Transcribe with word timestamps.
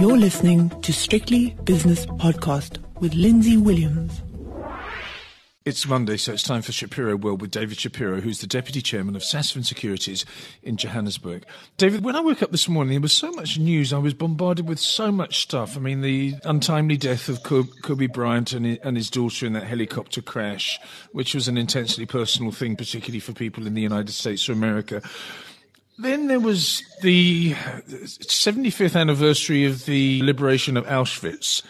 You're 0.00 0.16
listening 0.16 0.70
to 0.80 0.94
Strictly 0.94 1.50
Business 1.64 2.06
Podcast 2.06 2.78
with 3.00 3.12
Lindsay 3.12 3.58
Williams. 3.58 4.22
It's 5.66 5.86
Monday, 5.86 6.16
so 6.16 6.32
it's 6.32 6.42
time 6.42 6.62
for 6.62 6.72
Shapiro 6.72 7.16
World 7.16 7.42
with 7.42 7.50
David 7.50 7.78
Shapiro, 7.78 8.22
who's 8.22 8.40
the 8.40 8.46
Deputy 8.46 8.80
Chairman 8.80 9.14
of 9.14 9.20
Sasfin 9.20 9.62
Securities 9.62 10.24
in 10.62 10.78
Johannesburg. 10.78 11.44
David, 11.76 12.02
when 12.02 12.16
I 12.16 12.20
woke 12.20 12.42
up 12.42 12.50
this 12.50 12.66
morning, 12.66 12.94
there 12.94 13.02
was 13.02 13.12
so 13.12 13.30
much 13.32 13.58
news. 13.58 13.92
I 13.92 13.98
was 13.98 14.14
bombarded 14.14 14.66
with 14.66 14.80
so 14.80 15.12
much 15.12 15.42
stuff. 15.42 15.76
I 15.76 15.80
mean, 15.80 16.00
the 16.00 16.36
untimely 16.44 16.96
death 16.96 17.28
of 17.28 17.42
Kobe 17.42 18.06
Bryant 18.06 18.54
and 18.54 18.96
his 18.96 19.10
daughter 19.10 19.44
in 19.44 19.52
that 19.52 19.64
helicopter 19.64 20.22
crash, 20.22 20.80
which 21.12 21.34
was 21.34 21.46
an 21.46 21.58
intensely 21.58 22.06
personal 22.06 22.52
thing, 22.52 22.74
particularly 22.74 23.20
for 23.20 23.34
people 23.34 23.66
in 23.66 23.74
the 23.74 23.82
United 23.82 24.12
States 24.12 24.48
or 24.48 24.52
America. 24.52 25.02
Then 26.00 26.28
there 26.28 26.40
was 26.40 26.82
the 27.02 27.52
75th 27.52 28.98
anniversary 28.98 29.66
of 29.66 29.84
the 29.84 30.22
liberation 30.22 30.78
of 30.78 30.86
Auschwitz 30.86 31.60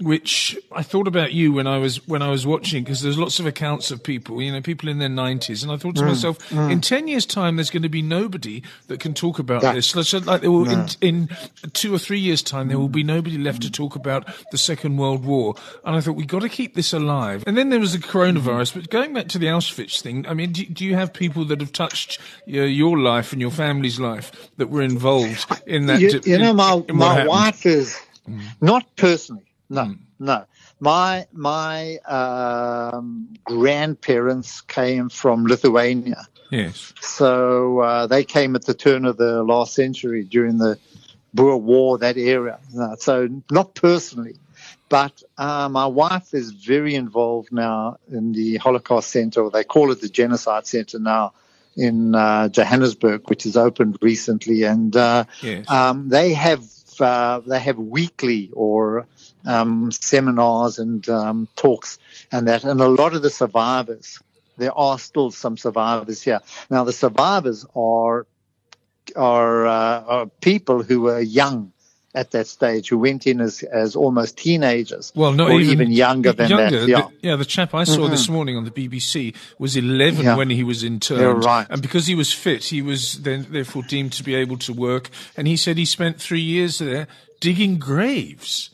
which 0.00 0.58
I 0.72 0.82
thought 0.82 1.06
about 1.06 1.32
you 1.32 1.52
when 1.52 1.66
I 1.66 1.78
was 1.78 2.06
when 2.08 2.22
I 2.22 2.30
was 2.30 2.46
watching 2.46 2.82
because 2.82 3.02
there's 3.02 3.18
lots 3.18 3.38
of 3.38 3.46
accounts 3.46 3.90
of 3.90 4.02
people, 4.02 4.42
you 4.42 4.52
know, 4.52 4.60
people 4.60 4.88
in 4.88 4.98
their 4.98 5.08
90s, 5.08 5.62
and 5.62 5.70
I 5.70 5.76
thought 5.76 5.96
to 5.96 6.02
mm, 6.02 6.08
myself, 6.08 6.38
mm. 6.50 6.70
in 6.70 6.80
10 6.80 7.08
years' 7.08 7.26
time, 7.26 7.56
there's 7.56 7.70
going 7.70 7.82
to 7.82 7.88
be 7.88 8.02
nobody 8.02 8.62
that 8.88 9.00
can 9.00 9.14
talk 9.14 9.38
about 9.38 9.62
yeah. 9.62 9.72
this. 9.72 9.94
Like 9.94 10.40
there 10.40 10.50
will, 10.50 10.64
no. 10.64 10.86
in, 11.00 11.28
in, 11.28 11.70
two 11.72 11.94
or 11.94 11.98
three 11.98 12.18
years' 12.18 12.42
time, 12.42 12.68
there 12.68 12.78
will 12.78 12.88
be 12.88 13.04
nobody 13.04 13.38
left 13.38 13.62
to 13.62 13.70
talk 13.70 13.94
about 13.94 14.28
the 14.50 14.58
Second 14.58 14.96
World 14.96 15.24
War. 15.24 15.54
And 15.84 15.96
I 15.96 16.00
thought 16.00 16.16
we've 16.16 16.26
got 16.26 16.42
to 16.42 16.48
keep 16.48 16.74
this 16.74 16.92
alive. 16.92 17.44
And 17.46 17.56
then 17.56 17.70
there 17.70 17.80
was 17.80 17.92
the 17.92 17.98
coronavirus. 17.98 18.74
But 18.74 18.90
going 18.90 19.12
back 19.12 19.28
to 19.28 19.38
the 19.38 19.46
Auschwitz 19.46 20.00
thing, 20.00 20.26
I 20.26 20.34
mean, 20.34 20.52
do, 20.52 20.64
do 20.66 20.84
you 20.84 20.94
have 20.94 21.12
people 21.12 21.44
that 21.46 21.60
have 21.60 21.72
touched 21.72 22.18
your, 22.46 22.66
your, 22.66 22.98
life 22.98 23.32
and 23.32 23.40
your 23.40 23.50
family's 23.50 23.98
life 23.98 24.50
that 24.56 24.68
were 24.68 24.82
involved 24.82 25.62
in 25.66 25.86
that? 25.86 26.00
You, 26.00 26.20
you 26.24 26.38
know, 26.38 26.52
my 26.52 26.82
my 26.88 27.26
wife 27.26 27.64
is 27.64 27.98
mm. 28.28 28.42
not 28.60 28.84
personally 28.96 29.44
no, 29.72 29.84
mm. 29.84 29.98
no. 30.18 30.44
My 30.80 31.26
my 31.32 31.96
um, 31.98 33.34
grandparents 33.44 34.60
came 34.60 35.08
from 35.08 35.46
Lithuania. 35.46 36.28
Yes. 36.50 36.92
So 37.00 37.80
uh, 37.80 38.06
they 38.06 38.24
came 38.24 38.54
at 38.54 38.66
the 38.66 38.74
turn 38.74 39.06
of 39.06 39.16
the 39.16 39.42
last 39.42 39.74
century 39.74 40.24
during 40.24 40.58
the 40.58 40.78
Boer 41.32 41.56
War, 41.56 41.98
that 41.98 42.18
era. 42.18 42.60
No, 42.74 42.94
so 42.98 43.28
not 43.50 43.74
personally, 43.74 44.34
but 44.90 45.22
uh, 45.38 45.70
my 45.70 45.86
wife 45.86 46.34
is 46.34 46.50
very 46.50 46.94
involved 46.94 47.50
now 47.50 47.96
in 48.10 48.32
the 48.32 48.56
Holocaust 48.56 49.10
Center, 49.10 49.40
or 49.44 49.50
they 49.50 49.64
call 49.64 49.90
it 49.92 50.02
the 50.02 50.10
Genocide 50.10 50.66
Center 50.66 50.98
now 50.98 51.32
in 51.74 52.14
uh, 52.14 52.50
Johannesburg, 52.50 53.30
which 53.30 53.44
has 53.44 53.56
opened 53.56 53.96
recently, 54.02 54.64
and 54.64 54.94
uh, 54.94 55.24
yes. 55.40 55.70
um, 55.70 56.10
they 56.10 56.34
have 56.34 56.62
uh, 57.00 57.40
they 57.40 57.58
have 57.58 57.78
weekly 57.78 58.50
or 58.52 59.06
um, 59.44 59.90
seminars 59.90 60.78
and 60.78 61.08
um, 61.08 61.48
talks 61.56 61.98
and 62.30 62.48
that. 62.48 62.64
And 62.64 62.80
a 62.80 62.88
lot 62.88 63.14
of 63.14 63.22
the 63.22 63.30
survivors, 63.30 64.20
there 64.56 64.76
are 64.76 64.98
still 64.98 65.30
some 65.30 65.56
survivors 65.56 66.22
here. 66.22 66.40
Now, 66.70 66.84
the 66.84 66.92
survivors 66.92 67.66
are 67.74 68.26
are, 69.16 69.66
uh, 69.66 70.04
are 70.04 70.26
people 70.40 70.82
who 70.82 71.02
were 71.02 71.20
young 71.20 71.72
at 72.14 72.30
that 72.32 72.46
stage 72.46 72.88
who 72.88 72.98
went 72.98 73.26
in 73.26 73.40
as, 73.40 73.62
as 73.62 73.96
almost 73.96 74.36
teenagers. 74.36 75.12
Well, 75.14 75.32
not 75.32 75.50
or 75.50 75.60
even, 75.60 75.72
even 75.72 75.92
younger 75.92 76.32
than 76.32 76.50
younger. 76.50 76.80
that. 76.80 76.88
Yeah. 76.88 77.00
The, 77.00 77.28
yeah, 77.28 77.36
the 77.36 77.44
chap 77.44 77.74
I 77.74 77.84
saw 77.84 78.02
mm-hmm. 78.02 78.10
this 78.10 78.28
morning 78.28 78.56
on 78.56 78.64
the 78.64 78.70
BBC 78.70 79.34
was 79.58 79.76
11 79.76 80.24
yeah. 80.24 80.36
when 80.36 80.50
he 80.50 80.62
was 80.62 80.84
interned. 80.84 81.20
You're 81.20 81.34
right. 81.34 81.66
And 81.70 81.80
because 81.80 82.06
he 82.06 82.14
was 82.14 82.32
fit, 82.32 82.64
he 82.64 82.82
was 82.82 83.22
then 83.22 83.46
therefore 83.48 83.82
deemed 83.82 84.12
to 84.14 84.22
be 84.22 84.34
able 84.34 84.58
to 84.58 84.72
work. 84.74 85.08
And 85.36 85.48
he 85.48 85.56
said 85.56 85.78
he 85.78 85.86
spent 85.86 86.20
three 86.20 86.42
years 86.42 86.78
there 86.78 87.06
digging 87.40 87.78
graves. 87.78 88.70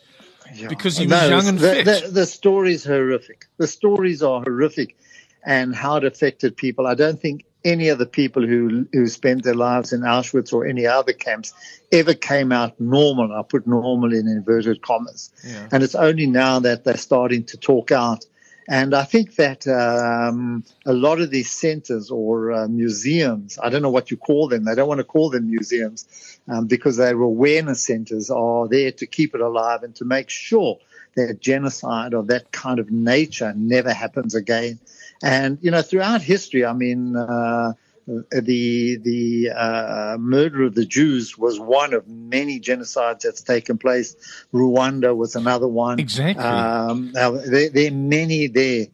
Yeah. 0.54 0.68
Because 0.68 0.96
he 0.96 1.06
was 1.06 1.28
young 1.28 1.48
and 1.48 1.58
the, 1.58 1.72
fit. 1.72 1.84
The, 1.84 2.10
the 2.10 2.26
story's 2.26 2.84
horrific. 2.84 3.46
The 3.58 3.66
stories 3.66 4.22
are 4.22 4.42
horrific 4.42 4.96
and 5.44 5.74
how 5.74 5.96
it 5.96 6.04
affected 6.04 6.56
people. 6.56 6.86
I 6.86 6.94
don't 6.94 7.20
think 7.20 7.44
any 7.64 7.88
of 7.88 7.98
the 7.98 8.06
people 8.06 8.46
who 8.46 8.86
who 8.92 9.06
spent 9.08 9.42
their 9.42 9.54
lives 9.54 9.92
in 9.92 10.00
Auschwitz 10.00 10.52
or 10.52 10.66
any 10.66 10.86
other 10.86 11.12
camps 11.12 11.52
ever 11.92 12.14
came 12.14 12.52
out 12.52 12.80
normal. 12.80 13.32
I 13.32 13.42
put 13.42 13.66
normal 13.66 14.12
in 14.12 14.28
inverted 14.28 14.82
commas. 14.82 15.30
Yeah. 15.44 15.68
And 15.72 15.82
it's 15.82 15.94
only 15.94 16.26
now 16.26 16.60
that 16.60 16.84
they're 16.84 16.96
starting 16.96 17.44
to 17.44 17.56
talk 17.56 17.90
out. 17.90 18.24
And 18.70 18.94
I 18.94 19.04
think 19.04 19.36
that 19.36 19.66
um, 19.66 20.62
a 20.84 20.92
lot 20.92 21.22
of 21.22 21.30
these 21.30 21.50
centers 21.50 22.10
or 22.10 22.52
uh, 22.52 22.68
museums, 22.68 23.58
I 23.58 23.70
don't 23.70 23.80
know 23.80 23.88
what 23.88 24.10
you 24.10 24.18
call 24.18 24.48
them, 24.48 24.64
they 24.64 24.74
don't 24.74 24.88
want 24.88 24.98
to 24.98 25.04
call 25.04 25.30
them 25.30 25.50
museums 25.50 26.38
um, 26.48 26.66
because 26.66 26.98
they're 26.98 27.18
awareness 27.18 27.80
centers, 27.86 28.28
are 28.28 28.68
there 28.68 28.92
to 28.92 29.06
keep 29.06 29.34
it 29.34 29.40
alive 29.40 29.84
and 29.84 29.94
to 29.96 30.04
make 30.04 30.28
sure 30.28 30.78
that 31.16 31.40
genocide 31.40 32.12
of 32.12 32.26
that 32.26 32.52
kind 32.52 32.78
of 32.78 32.90
nature 32.90 33.54
never 33.56 33.92
happens 33.92 34.34
again. 34.34 34.78
And, 35.22 35.58
you 35.62 35.70
know, 35.70 35.80
throughout 35.80 36.20
history, 36.20 36.66
I 36.66 36.74
mean, 36.74 37.16
uh, 37.16 37.72
the 38.08 38.96
the 38.96 39.50
uh, 39.50 40.16
murder 40.18 40.64
of 40.64 40.74
the 40.74 40.86
Jews 40.86 41.36
was 41.36 41.60
one 41.60 41.92
of 41.92 42.08
many 42.08 42.58
genocides 42.58 43.20
that's 43.20 43.42
taken 43.42 43.76
place. 43.76 44.16
Rwanda 44.52 45.14
was 45.14 45.36
another 45.36 45.68
one. 45.68 45.98
Exactly. 46.00 46.42
Um, 46.42 47.12
there, 47.12 47.68
there, 47.68 47.88
are 47.88 47.94
many 47.94 48.46
there, 48.46 48.86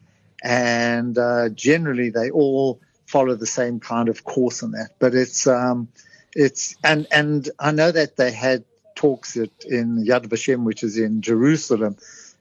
and 0.43 1.17
uh, 1.17 1.49
generally 1.49 2.09
they 2.09 2.29
all 2.29 2.81
follow 3.05 3.35
the 3.35 3.45
same 3.45 3.79
kind 3.79 4.09
of 4.09 4.23
course 4.25 4.61
in 4.61 4.71
that. 4.71 4.91
But 4.99 5.15
it's 5.15 5.47
um, 5.47 5.87
it's 6.33 6.75
and 6.83 7.07
and 7.11 7.49
I 7.57 7.71
know 7.71 7.91
that 7.91 8.17
they 8.17 8.31
had 8.31 8.65
talks 8.95 9.37
at, 9.37 9.49
in 9.65 10.05
Yad 10.05 10.27
Vashem, 10.27 10.63
which 10.63 10.83
is 10.83 10.97
in 10.97 11.21
Jerusalem, 11.21 11.95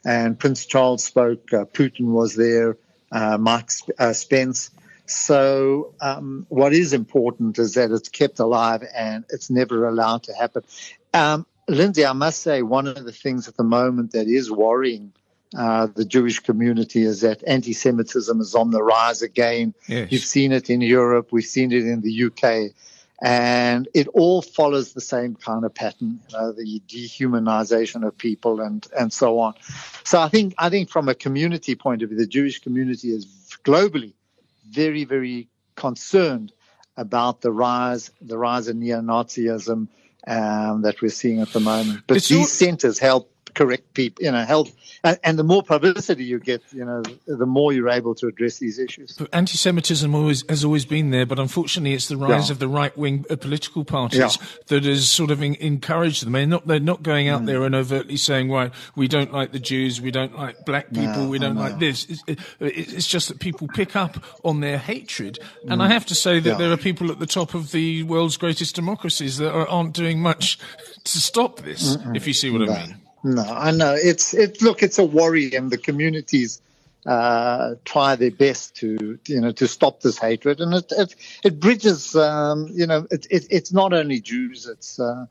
and 0.04 0.36
Prince 0.36 0.66
Charles 0.66 1.04
spoke. 1.04 1.52
Uh, 1.52 1.66
Putin 1.66 2.06
was 2.06 2.34
there. 2.34 2.76
Uh, 3.12 3.38
Mark 3.38 3.68
uh, 3.96 4.12
Spence. 4.12 4.70
So, 5.06 5.94
um, 6.00 6.46
what 6.48 6.72
is 6.72 6.92
important 6.92 7.58
is 7.58 7.74
that 7.74 7.90
it's 7.90 8.08
kept 8.08 8.38
alive 8.38 8.82
and 8.94 9.24
it's 9.28 9.50
never 9.50 9.86
allowed 9.86 10.24
to 10.24 10.34
happen. 10.34 10.62
Um, 11.12 11.46
Lindsay, 11.68 12.06
I 12.06 12.12
must 12.12 12.40
say, 12.40 12.62
one 12.62 12.86
of 12.86 13.04
the 13.04 13.12
things 13.12 13.48
at 13.48 13.56
the 13.56 13.64
moment 13.64 14.12
that 14.12 14.28
is 14.28 14.50
worrying 14.50 15.12
uh, 15.56 15.86
the 15.94 16.04
Jewish 16.04 16.40
community 16.40 17.02
is 17.02 17.20
that 17.20 17.44
anti 17.46 17.72
Semitism 17.72 18.40
is 18.40 18.54
on 18.54 18.70
the 18.70 18.82
rise 18.82 19.22
again. 19.22 19.74
Yes. 19.86 20.10
You've 20.10 20.24
seen 20.24 20.52
it 20.52 20.68
in 20.68 20.80
Europe, 20.80 21.28
we've 21.30 21.44
seen 21.44 21.72
it 21.72 21.84
in 21.84 22.00
the 22.00 22.24
UK. 22.24 22.74
And 23.22 23.88
it 23.94 24.08
all 24.08 24.42
follows 24.42 24.92
the 24.92 25.00
same 25.00 25.36
kind 25.36 25.64
of 25.64 25.72
pattern, 25.72 26.20
you 26.28 26.36
know, 26.36 26.52
the 26.52 26.82
dehumanization 26.88 28.06
of 28.06 28.18
people 28.18 28.60
and, 28.60 28.86
and 28.98 29.12
so 29.12 29.38
on. 29.38 29.54
So 30.02 30.20
I 30.20 30.28
think 30.28 30.54
I 30.58 30.68
think 30.68 30.90
from 30.90 31.08
a 31.08 31.14
community 31.14 31.76
point 31.76 32.02
of 32.02 32.08
view, 32.08 32.18
the 32.18 32.26
Jewish 32.26 32.58
community 32.58 33.10
is 33.10 33.26
globally 33.64 34.14
very, 34.68 35.04
very 35.04 35.48
concerned 35.76 36.52
about 36.96 37.40
the 37.40 37.50
rise 37.50 38.10
the 38.20 38.38
rise 38.38 38.68
of 38.68 38.76
neo-Nazism 38.76 39.88
um, 40.26 40.82
that 40.82 41.02
we're 41.02 41.08
seeing 41.10 41.40
at 41.40 41.52
the 41.52 41.60
moment. 41.60 42.04
But 42.06 42.22
these 42.24 42.52
centers 42.52 42.98
help 42.98 43.33
correct 43.54 43.94
people, 43.94 44.24
you 44.24 44.30
know, 44.30 44.44
help. 44.44 44.68
And, 45.02 45.18
and, 45.22 45.38
the 45.38 45.44
more 45.44 45.62
publicity 45.62 46.24
you 46.24 46.38
get, 46.38 46.62
you 46.72 46.84
know, 46.84 47.02
the 47.26 47.46
more 47.46 47.72
you're 47.72 47.90
able 47.90 48.14
to 48.16 48.26
address 48.26 48.58
these 48.58 48.78
issues. 48.78 49.18
Anti-Semitism 49.32 50.14
always 50.14 50.44
has 50.48 50.64
always 50.64 50.84
been 50.84 51.10
there, 51.10 51.26
but 51.26 51.38
unfortunately, 51.38 51.92
it's 51.92 52.08
the 52.08 52.16
rise 52.16 52.48
yeah. 52.48 52.52
of 52.52 52.58
the 52.58 52.68
right-wing 52.68 53.24
uh, 53.28 53.36
political 53.36 53.84
parties 53.84 54.18
yeah. 54.18 54.46
that 54.68 54.84
has 54.84 55.08
sort 55.08 55.30
of 55.30 55.42
in, 55.42 55.54
encouraged 55.56 56.24
them. 56.24 56.32
They're 56.32 56.46
not 56.46 56.66
they're 56.66 56.80
not 56.80 57.02
going 57.02 57.28
out 57.28 57.42
mm. 57.42 57.46
there 57.46 57.62
and 57.64 57.74
overtly 57.74 58.16
saying, 58.16 58.50
"Right, 58.50 58.72
we 58.96 59.08
don't 59.08 59.32
like 59.32 59.52
the 59.52 59.58
Jews, 59.58 60.00
we 60.00 60.10
don't 60.10 60.36
like 60.36 60.64
black 60.64 60.88
people, 60.88 61.24
no, 61.24 61.28
we 61.28 61.38
don't 61.38 61.56
like 61.56 61.78
this." 61.78 62.06
It's, 62.08 62.22
it, 62.26 62.38
it's, 62.60 63.06
just 63.06 63.28
that 63.28 63.38
people 63.38 63.68
pick 63.68 63.94
up 63.94 64.22
on 64.42 64.60
their 64.60 64.78
hatred, 64.78 65.38
and 65.68 65.80
mm. 65.80 65.84
I 65.84 65.88
have 65.88 66.06
to 66.06 66.14
say 66.14 66.40
that 66.40 66.50
yeah. 66.50 66.56
there 66.56 66.72
are 66.72 66.78
people 66.78 67.10
at 67.10 67.18
the 67.18 67.26
top 67.26 67.54
of 67.54 67.72
the 67.72 68.02
world's 68.04 68.36
greatest 68.36 68.74
democracies 68.74 69.36
that 69.38 69.52
are, 69.52 69.68
aren't 69.68 69.92
doing 69.92 70.20
much 70.20 70.58
to 71.04 71.18
stop 71.18 71.60
this. 71.60 71.96
Mm-mm. 71.96 72.16
If 72.16 72.26
you 72.26 72.32
see 72.32 72.50
what 72.50 72.62
no. 72.62 72.72
I 72.72 72.86
mean. 72.86 73.03
No, 73.24 73.44
I 73.44 73.72
know 73.72 73.94
it's 73.94 74.34
it. 74.34 74.62
Look, 74.62 74.82
it's 74.82 74.98
a 74.98 75.04
worry, 75.04 75.54
and 75.54 75.70
the 75.70 75.78
communities 75.78 76.62
uh, 77.06 77.76
try 77.86 78.16
their 78.16 78.32
best 78.32 78.76
to 78.78 79.20
you 79.28 79.42
know 79.42 79.52
to 79.54 79.68
stop 79.68 80.00
this 80.02 80.18
hatred, 80.18 80.60
and 80.60 80.74
it 80.74 80.92
it, 80.92 81.16
it 81.44 81.60
bridges. 81.60 82.16
Um, 82.16 82.68
you 82.74 82.88
know, 82.88 83.06
it, 83.12 83.28
it, 83.30 83.46
it's 83.50 83.72
not 83.74 83.94
only 83.94 84.20
Jews. 84.20 84.66
It's 84.66 85.00
uh, 85.00 85.26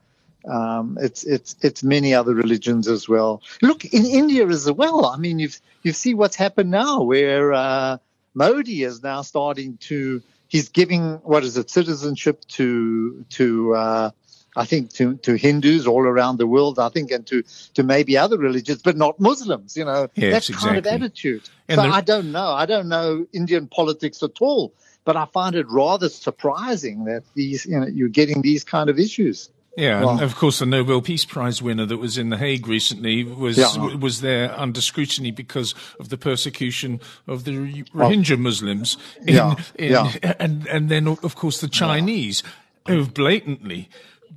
um, 0.48 0.98
it's 1.02 1.24
it's 1.24 1.56
it's 1.62 1.84
many 1.84 2.14
other 2.14 2.34
religions 2.34 2.88
as 2.88 3.10
well. 3.10 3.42
Look 3.62 3.84
in 3.86 4.06
India 4.06 4.48
as 4.48 4.72
well. 4.72 5.06
I 5.06 5.18
mean, 5.18 5.40
you've 5.40 5.60
you 5.84 5.92
see 5.92 6.14
what's 6.14 6.36
happened 6.36 6.72
now, 6.72 7.02
where 7.02 7.52
uh, 7.54 7.98
Modi 8.34 8.84
is 8.84 9.02
now 9.04 9.22
starting 9.22 9.78
to. 9.88 10.22
He's 10.48 10.70
giving 10.70 11.16
what 11.24 11.44
is 11.44 11.58
it 11.58 11.70
citizenship 11.70 12.44
to 12.50 13.24
to 13.30 13.74
uh, 13.76 14.10
I 14.56 14.64
think 14.64 14.92
to, 14.94 15.16
to 15.16 15.34
Hindus 15.34 15.86
all 15.86 16.02
around 16.02 16.38
the 16.38 16.46
world, 16.46 16.78
I 16.78 16.88
think, 16.88 17.10
and 17.10 17.26
to, 17.26 17.42
to 17.74 17.82
maybe 17.82 18.16
other 18.16 18.38
religions, 18.38 18.82
but 18.82 18.96
not 18.96 19.18
Muslims, 19.18 19.76
you 19.76 19.84
know, 19.84 20.08
yes, 20.14 20.32
that 20.32 20.48
exactly. 20.50 20.66
kind 20.68 20.78
of 20.78 20.86
attitude. 20.86 21.48
And 21.68 21.78
so 21.78 21.82
the... 21.82 21.88
I 21.88 22.00
don't 22.00 22.30
know. 22.30 22.48
I 22.48 22.66
don't 22.66 22.88
know 22.88 23.26
Indian 23.32 23.66
politics 23.66 24.22
at 24.22 24.40
all, 24.40 24.72
but 25.04 25.16
I 25.16 25.26
find 25.26 25.56
it 25.56 25.66
rather 25.68 26.08
surprising 26.08 27.04
that 27.04 27.24
these, 27.34 27.66
you 27.66 27.80
know, 27.80 27.86
you're 27.86 28.08
getting 28.08 28.42
these 28.42 28.64
kind 28.64 28.88
of 28.88 28.98
issues. 28.98 29.50
Yeah, 29.76 29.96
and 29.96 30.06
Well- 30.06 30.22
of 30.22 30.36
course, 30.36 30.60
the 30.60 30.66
Nobel 30.66 31.02
Peace 31.02 31.24
Prize 31.24 31.60
winner 31.60 31.84
that 31.86 31.96
was 31.96 32.16
in 32.16 32.28
The 32.30 32.36
Hague 32.36 32.68
recently 32.68 33.24
was 33.24 33.58
Yeah. 33.58 33.96
was 33.96 34.20
there 34.20 34.56
under 34.56 34.80
scrutiny 34.80 35.32
because 35.32 35.74
of 35.98 36.10
the 36.10 36.16
persecution 36.16 37.00
of 37.26 37.42
the 37.42 37.82
Rohingya 37.92 38.38
Muslims. 38.38 38.96
In, 39.26 39.34
Yeah, 39.34 39.56
in- 39.74 39.90
yeah. 39.90 40.34
and 40.38 40.66
and 40.68 40.88
then 40.88 41.08
of 41.08 41.34
course 41.34 41.60
the 41.60 41.66
Chinese 41.66 42.44
who 42.86 42.98
have 42.98 43.14
blatantly 43.14 43.88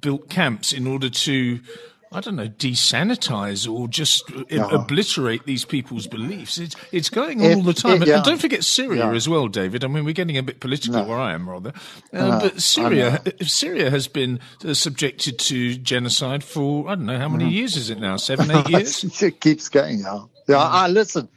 built 0.02 0.30
camps 0.30 0.74
in 0.74 0.88
order 0.88 1.10
to. 1.10 1.60
I 2.10 2.22
don't 2.22 2.38
know, 2.38 2.48
desanitize 2.48 3.70
or 3.70 3.90
just 3.90 4.32
uh, 4.32 4.70
obliterate 4.72 5.46
these 5.46 5.66
people's 5.66 6.08
beliefs. 6.08 6.58
It's 6.58 6.74
it's 6.94 7.10
going 7.10 7.44
on 7.44 7.56
all 7.56 7.62
the 7.64 7.74
time. 7.74 7.96
it- 7.96 7.96
And- 7.98 8.08
yeah. 8.08 8.16
And 8.16 8.24
don't 8.24 8.40
forget 8.40 8.64
Syria 8.64 9.08
Yeah. 9.10 9.14
as 9.16 9.28
well, 9.28 9.50
David. 9.50 9.84
I 9.84 9.88
mean, 9.88 10.06
we're 10.06 10.14
getting 10.14 10.38
a 10.38 10.42
bit 10.44 10.62
political 10.62 11.04
where 11.06 11.20
I 11.20 11.34
am, 11.34 11.50
rather. 11.50 11.74
Uh, 12.14 12.18
know, 12.30 12.40
but 12.44 12.62
Syria, 12.62 13.22
I 13.26 13.44
Syria 13.44 13.90
has 13.90 14.08
been 14.08 14.40
uh, 14.66 14.74
subjected 14.74 15.38
to 15.40 15.76
genocide 15.76 16.46
for 16.46 16.88
I 16.88 16.96
don't 16.96 17.08
know 17.08 17.20
how 17.20 17.28
many 17.28 17.50
years 17.50 17.76
is 17.76 17.90
it 17.90 18.00
now? 18.00 18.16
Seven, 18.16 18.50
eight 18.52 18.70
years. 18.70 19.04
it 19.22 19.42
keeps 19.42 19.68
going. 19.68 20.00
Yeah, 20.00 20.20
yeah. 20.48 20.60
I 20.60 20.88
listen. 20.88 21.28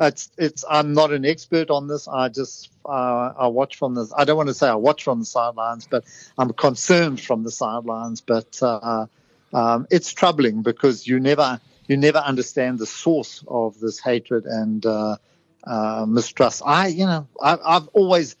It's 0.00 0.30
it's. 0.38 0.64
I'm 0.68 0.92
not 0.94 1.12
an 1.12 1.24
expert 1.24 1.70
on 1.70 1.88
this. 1.88 2.08
I 2.08 2.28
just 2.28 2.70
uh, 2.84 3.32
I 3.38 3.46
watch 3.48 3.76
from 3.76 3.94
this. 3.94 4.12
I 4.16 4.24
don't 4.24 4.36
want 4.36 4.48
to 4.48 4.54
say 4.54 4.68
I 4.68 4.74
watch 4.74 5.04
from 5.04 5.20
the 5.20 5.24
sidelines, 5.26 5.86
but 5.90 6.04
I'm 6.38 6.52
concerned 6.52 7.20
from 7.20 7.44
the 7.44 7.50
sidelines. 7.50 8.20
But 8.20 8.58
uh, 8.62 9.06
um, 9.52 9.86
it's 9.90 10.12
troubling 10.12 10.62
because 10.62 11.06
you 11.06 11.20
never 11.20 11.60
you 11.88 11.96
never 11.96 12.18
understand 12.18 12.78
the 12.78 12.86
source 12.86 13.44
of 13.48 13.78
this 13.80 14.00
hatred 14.00 14.46
and 14.46 14.84
uh, 14.84 15.16
uh, 15.64 16.06
mistrust. 16.08 16.62
I 16.64 16.88
you 16.88 17.06
know 17.06 17.28
I, 17.40 17.58
I've 17.64 17.88
always. 17.88 18.36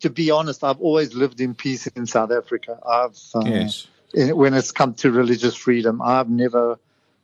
To 0.00 0.10
be 0.10 0.30
honest, 0.30 0.62
I've 0.62 0.80
always 0.80 1.14
lived 1.14 1.40
in 1.40 1.56
peace 1.56 1.88
in 1.88 2.06
South 2.06 2.30
Africa. 2.30 2.78
I've 2.86 3.18
uh, 3.34 3.44
Yes. 3.50 3.88
in- 4.14 4.36
when 4.36 4.54
it's 4.54 4.70
come 4.70 4.94
to 4.94 5.10
religious 5.10 5.56
freedom. 5.56 6.00
I've 6.00 6.30
never, 6.30 6.78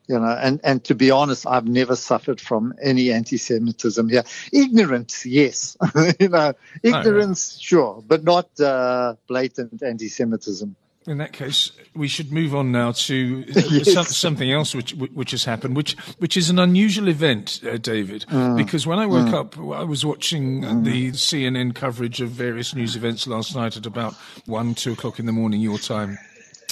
you 0.07 0.19
know, 0.19 0.39
and, 0.41 0.61
and 0.65 0.85
to 0.85 0.95
be 0.95 1.11
honest, 1.11 1.47
I've 1.47 1.67
never 1.67 1.97
suffered 1.97 2.41
from 2.41 2.75
any 2.83 3.11
anti-Semitism 3.11 4.09
here. 4.09 4.25
Ignorance, 4.53 5.25
yes, 5.25 5.77
you 6.21 6.29
know, 6.29 6.53
ignorance, 6.83 7.59
sure, 7.59 8.03
but 8.07 8.25
not 8.25 8.49
uh, 8.61 9.15
blatant 9.29 9.83
anti-Semitism. 9.83 10.77
In 11.07 11.19
that 11.19 11.35
case, 11.35 11.71
we 11.95 12.09
should 12.09 12.33
move 12.33 12.55
on 12.55 12.73
now 12.73 12.93
to 12.93 13.45
Yes. 13.71 13.93
some, 13.93 14.07
something 14.07 14.51
else 14.51 14.75
which 14.75 14.95
which 14.95 15.33
has 15.33 15.45
happened, 15.45 15.77
which 15.77 15.99
which 16.17 16.35
is 16.35 16.49
an 16.49 16.59
unusual 16.59 17.09
event, 17.09 17.61
uh, 17.67 17.77
David. 17.77 18.25
Mm. 18.31 18.57
Because 18.57 18.87
when 18.87 18.99
I 18.99 19.05
woke 19.05 19.35
up, 19.35 19.59
I 19.59 19.85
was 19.85 20.07
watching 20.07 20.83
the 20.83 21.11
CNN 21.13 21.75
coverage 21.75 22.23
of 22.23 22.31
various 22.31 22.75
news 22.75 22.97
events 22.97 23.27
last 23.27 23.55
night 23.55 23.77
at 23.77 23.85
about 23.85 24.15
one, 24.47 24.75
two 24.75 24.93
o'clock 24.93 25.19
in 25.19 25.27
the 25.27 25.33
morning, 25.33 25.61
your 25.61 25.79
time. 25.79 26.17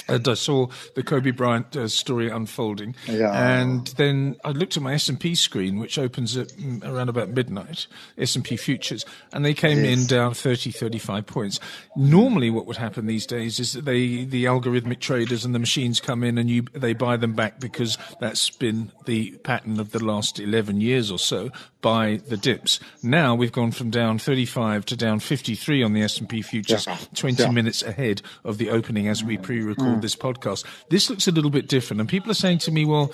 And 0.07 0.27
I 0.27 0.33
saw 0.33 0.67
the 0.95 1.03
Kobe 1.03 1.31
Bryant 1.31 1.75
uh, 1.75 1.87
story 1.87 2.29
unfolding, 2.29 2.95
Yeah. 3.07 3.31
and 3.61 3.87
then 3.97 4.35
I 4.43 4.49
looked 4.51 4.75
at 4.77 4.83
my 4.83 4.93
S 4.95 5.07
and 5.09 5.19
P 5.19 5.35
screen, 5.35 5.79
which 5.79 5.97
opens 5.97 6.35
at 6.37 6.49
mm, 6.49 6.83
around 6.85 7.09
about 7.09 7.29
midnight, 7.29 7.87
S 8.17 8.35
and 8.35 8.43
P 8.43 8.57
futures, 8.57 9.05
and 9.31 9.43
they 9.45 9.53
came 9.53 9.79
in 9.85 10.05
down 10.05 10.33
30, 10.33 10.71
35 10.71 11.25
points. 11.25 11.59
Normally, 11.95 12.49
what 12.49 12.65
would 12.65 12.77
happen 12.77 13.05
these 13.05 13.25
days 13.25 13.59
is 13.59 13.73
that 13.73 13.85
they, 13.85 14.23
the 14.25 14.45
algorithmic 14.45 14.99
traders 14.99 15.45
and 15.45 15.53
the 15.55 15.59
machines 15.59 15.99
come 15.99 16.23
in 16.23 16.37
and 16.37 16.49
you, 16.49 16.63
they 16.73 16.93
buy 16.93 17.17
them 17.17 17.33
back 17.33 17.59
because 17.59 17.97
that's 18.19 18.49
been 18.49 18.91
the 19.05 19.31
pattern 19.43 19.79
of 19.79 19.91
the 19.91 20.03
last 20.03 20.39
11 20.39 20.81
years 20.81 21.11
or 21.11 21.19
so. 21.19 21.49
by 21.81 22.15
the 22.29 22.37
dips. 22.37 22.79
Now 23.03 23.35
we've 23.35 23.51
gone 23.51 23.71
from 23.73 23.89
down 23.89 24.17
35 24.17 24.85
to 24.85 24.95
down 24.95 25.19
53 25.19 25.83
on 25.83 25.91
the 25.91 26.01
S&P 26.01 26.41
futures, 26.41 26.87
Yeah. 26.87 26.97
20 27.13 27.43
Yeah. 27.43 27.51
minutes 27.51 27.83
ahead 27.83 28.21
of 28.45 28.57
the 28.57 28.69
opening 28.69 29.09
as 29.09 29.21
we 29.21 29.37
pre-record 29.37 29.92
Mm. 29.97 30.01
this 30.01 30.15
podcast. 30.15 30.65
This 30.89 31.09
looks 31.09 31.27
a 31.27 31.31
little 31.31 31.51
bit 31.51 31.67
different, 31.67 32.01
and 32.01 32.09
people 32.09 32.31
are 32.31 32.35
saying 32.35 32.59
to 32.59 32.71
me, 32.71 32.85
"Well, 32.85 33.11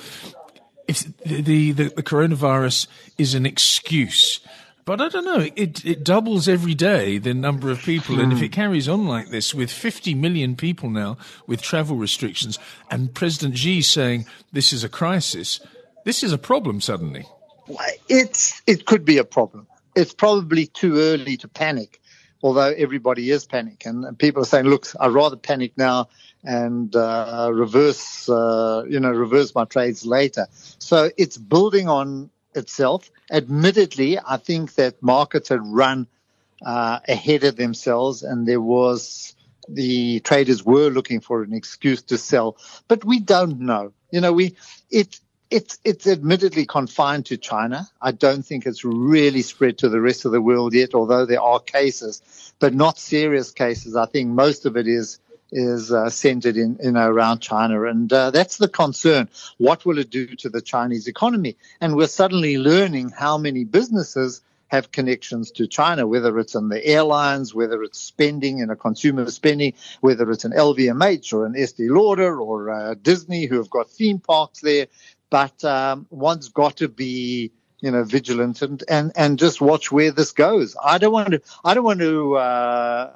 if 0.89 1.03
the, 1.23 1.41
the, 1.41 1.71
the, 1.71 1.83
the 1.89 2.03
coronavirus 2.03 2.87
is 3.17 3.35
an 3.35 3.45
excuse. 3.45 4.39
But 4.85 5.01
I 5.01 5.09
don't 5.09 5.25
know. 5.25 5.47
It 5.55 5.85
it 5.85 6.03
doubles 6.03 6.47
every 6.47 6.73
day 6.73 7.19
the 7.19 7.35
number 7.35 7.69
of 7.69 7.79
people, 7.79 8.19
and 8.19 8.33
if 8.33 8.39
hmm. 8.39 8.45
it 8.45 8.51
carries 8.51 8.89
on 8.89 9.05
like 9.05 9.29
this, 9.29 9.53
with 9.53 9.69
50 9.69 10.15
million 10.15 10.55
people 10.55 10.89
now 10.89 11.17
with 11.45 11.61
travel 11.61 11.95
restrictions, 11.95 12.57
and 12.89 13.13
President 13.13 13.55
Xi 13.55 13.83
saying 13.83 14.25
this 14.51 14.73
is 14.73 14.83
a 14.83 14.89
crisis, 14.89 15.59
this 16.05 16.23
is 16.23 16.33
a 16.33 16.39
problem 16.39 16.81
suddenly. 16.81 17.27
It's 18.07 18.63
it 18.65 18.87
could 18.87 19.05
be 19.05 19.19
a 19.19 19.23
problem. 19.23 19.67
It's 19.95 20.13
probably 20.13 20.65
too 20.65 20.97
early 20.97 21.37
to 21.37 21.47
panic, 21.47 21.98
although 22.41 22.73
everybody 22.77 23.29
is 23.29 23.45
panicking. 23.45 24.07
And 24.07 24.17
people 24.17 24.43
are 24.43 24.45
saying, 24.45 24.65
"Look, 24.65 24.87
I'd 24.99 25.11
rather 25.11 25.35
panic 25.35 25.73
now 25.77 26.09
and 26.43 26.95
uh, 26.95 27.49
reverse, 27.53 28.29
uh, 28.29 28.83
you 28.87 28.99
know, 28.99 29.11
reverse 29.11 29.53
my 29.55 29.65
trades 29.65 30.05
later." 30.05 30.47
So 30.79 31.09
it's 31.17 31.37
building 31.37 31.87
on 31.87 32.29
itself. 32.55 33.11
Admittedly, 33.31 34.19
I 34.19 34.37
think 34.37 34.75
that 34.75 35.01
markets 35.01 35.49
had 35.49 35.65
run 35.65 36.07
uh, 36.65 36.99
ahead 37.07 37.43
of 37.43 37.55
themselves, 37.55 38.23
and 38.23 38.47
there 38.47 38.61
was 38.61 39.35
the 39.67 40.19
traders 40.21 40.65
were 40.65 40.89
looking 40.89 41.19
for 41.19 41.43
an 41.43 41.53
excuse 41.53 42.01
to 42.01 42.17
sell, 42.17 42.57
but 42.87 43.05
we 43.05 43.19
don't 43.19 43.59
know. 43.59 43.93
You 44.11 44.21
know, 44.21 44.33
we 44.33 44.55
it 44.89 45.19
it's 45.49 45.79
it's 45.83 46.07
admittedly 46.07 46.65
confined 46.65 47.25
to 47.27 47.37
China. 47.37 47.87
I 48.01 48.11
don't 48.11 48.43
think 48.43 48.65
it's 48.65 48.85
really 48.85 49.41
spread 49.41 49.79
to 49.79 49.89
the 49.89 50.01
rest 50.01 50.25
of 50.25 50.31
the 50.31 50.41
world 50.41 50.73
yet, 50.73 50.93
although 50.93 51.25
there 51.25 51.41
are 51.41 51.59
cases, 51.59 52.53
but 52.59 52.73
not 52.73 52.99
serious 52.99 53.51
cases. 53.51 53.95
I 53.95 54.05
think 54.05 54.29
most 54.29 54.65
of 54.65 54.77
it 54.77 54.87
is 54.87 55.19
is 55.51 55.91
uh, 55.91 56.09
centered 56.11 56.57
in 56.57 56.77
know 56.81 57.07
around 57.07 57.39
China, 57.39 57.85
and 57.85 58.11
uh, 58.13 58.29
that's 58.31 58.57
the 58.57 58.67
concern. 58.67 59.27
What 59.57 59.85
will 59.85 59.97
it 59.97 60.11
do 60.11 60.27
to 60.27 60.49
the 60.49 60.61
Chinese 60.61 61.07
economy? 61.07 61.57
And 61.81 61.95
we're 61.95 62.07
suddenly 62.07 62.57
learning 62.57 63.09
how 63.09 63.37
many 63.37 63.63
businesses 63.63 64.41
have 64.69 64.91
connections 64.91 65.49
to 65.49 65.67
China, 65.67 66.05
whether 66.05 66.37
it's 66.39 66.55
in 66.55 66.69
the 66.69 66.85
airlines, 66.85 67.55
whether 67.55 67.81
it's 67.83 67.99
spending 67.99 68.59
in 68.59 68.69
a 68.69 68.75
consumer 68.75 69.29
spending, 69.31 69.73
whether 70.01 70.29
it's 70.29 70.45
an 70.45 70.51
LVMH 70.51 71.33
or 71.33 71.45
an 71.45 71.55
Estee 71.57 71.89
Lauder 71.89 72.39
or 72.39 72.69
uh, 72.69 72.93
Disney 73.01 73.45
who 73.45 73.57
have 73.57 73.69
got 73.69 73.89
theme 73.89 74.19
parks 74.19 74.61
there. 74.61 74.85
But 75.29 75.63
um, 75.63 76.07
one's 76.09 76.49
got 76.49 76.77
to 76.77 76.87
be, 76.87 77.51
you 77.81 77.91
know, 77.91 78.03
vigilant 78.03 78.61
and, 78.61 78.83
and, 78.87 79.11
and 79.15 79.39
just 79.39 79.61
watch 79.61 79.91
where 79.91 80.11
this 80.11 80.31
goes. 80.31 80.75
I 80.83 80.97
don't 80.97 81.13
want 81.13 81.31
to, 81.31 81.41
I 81.63 81.73
don't 81.73 81.83
want 81.83 81.99
to, 81.99 82.35
uh, 82.35 83.13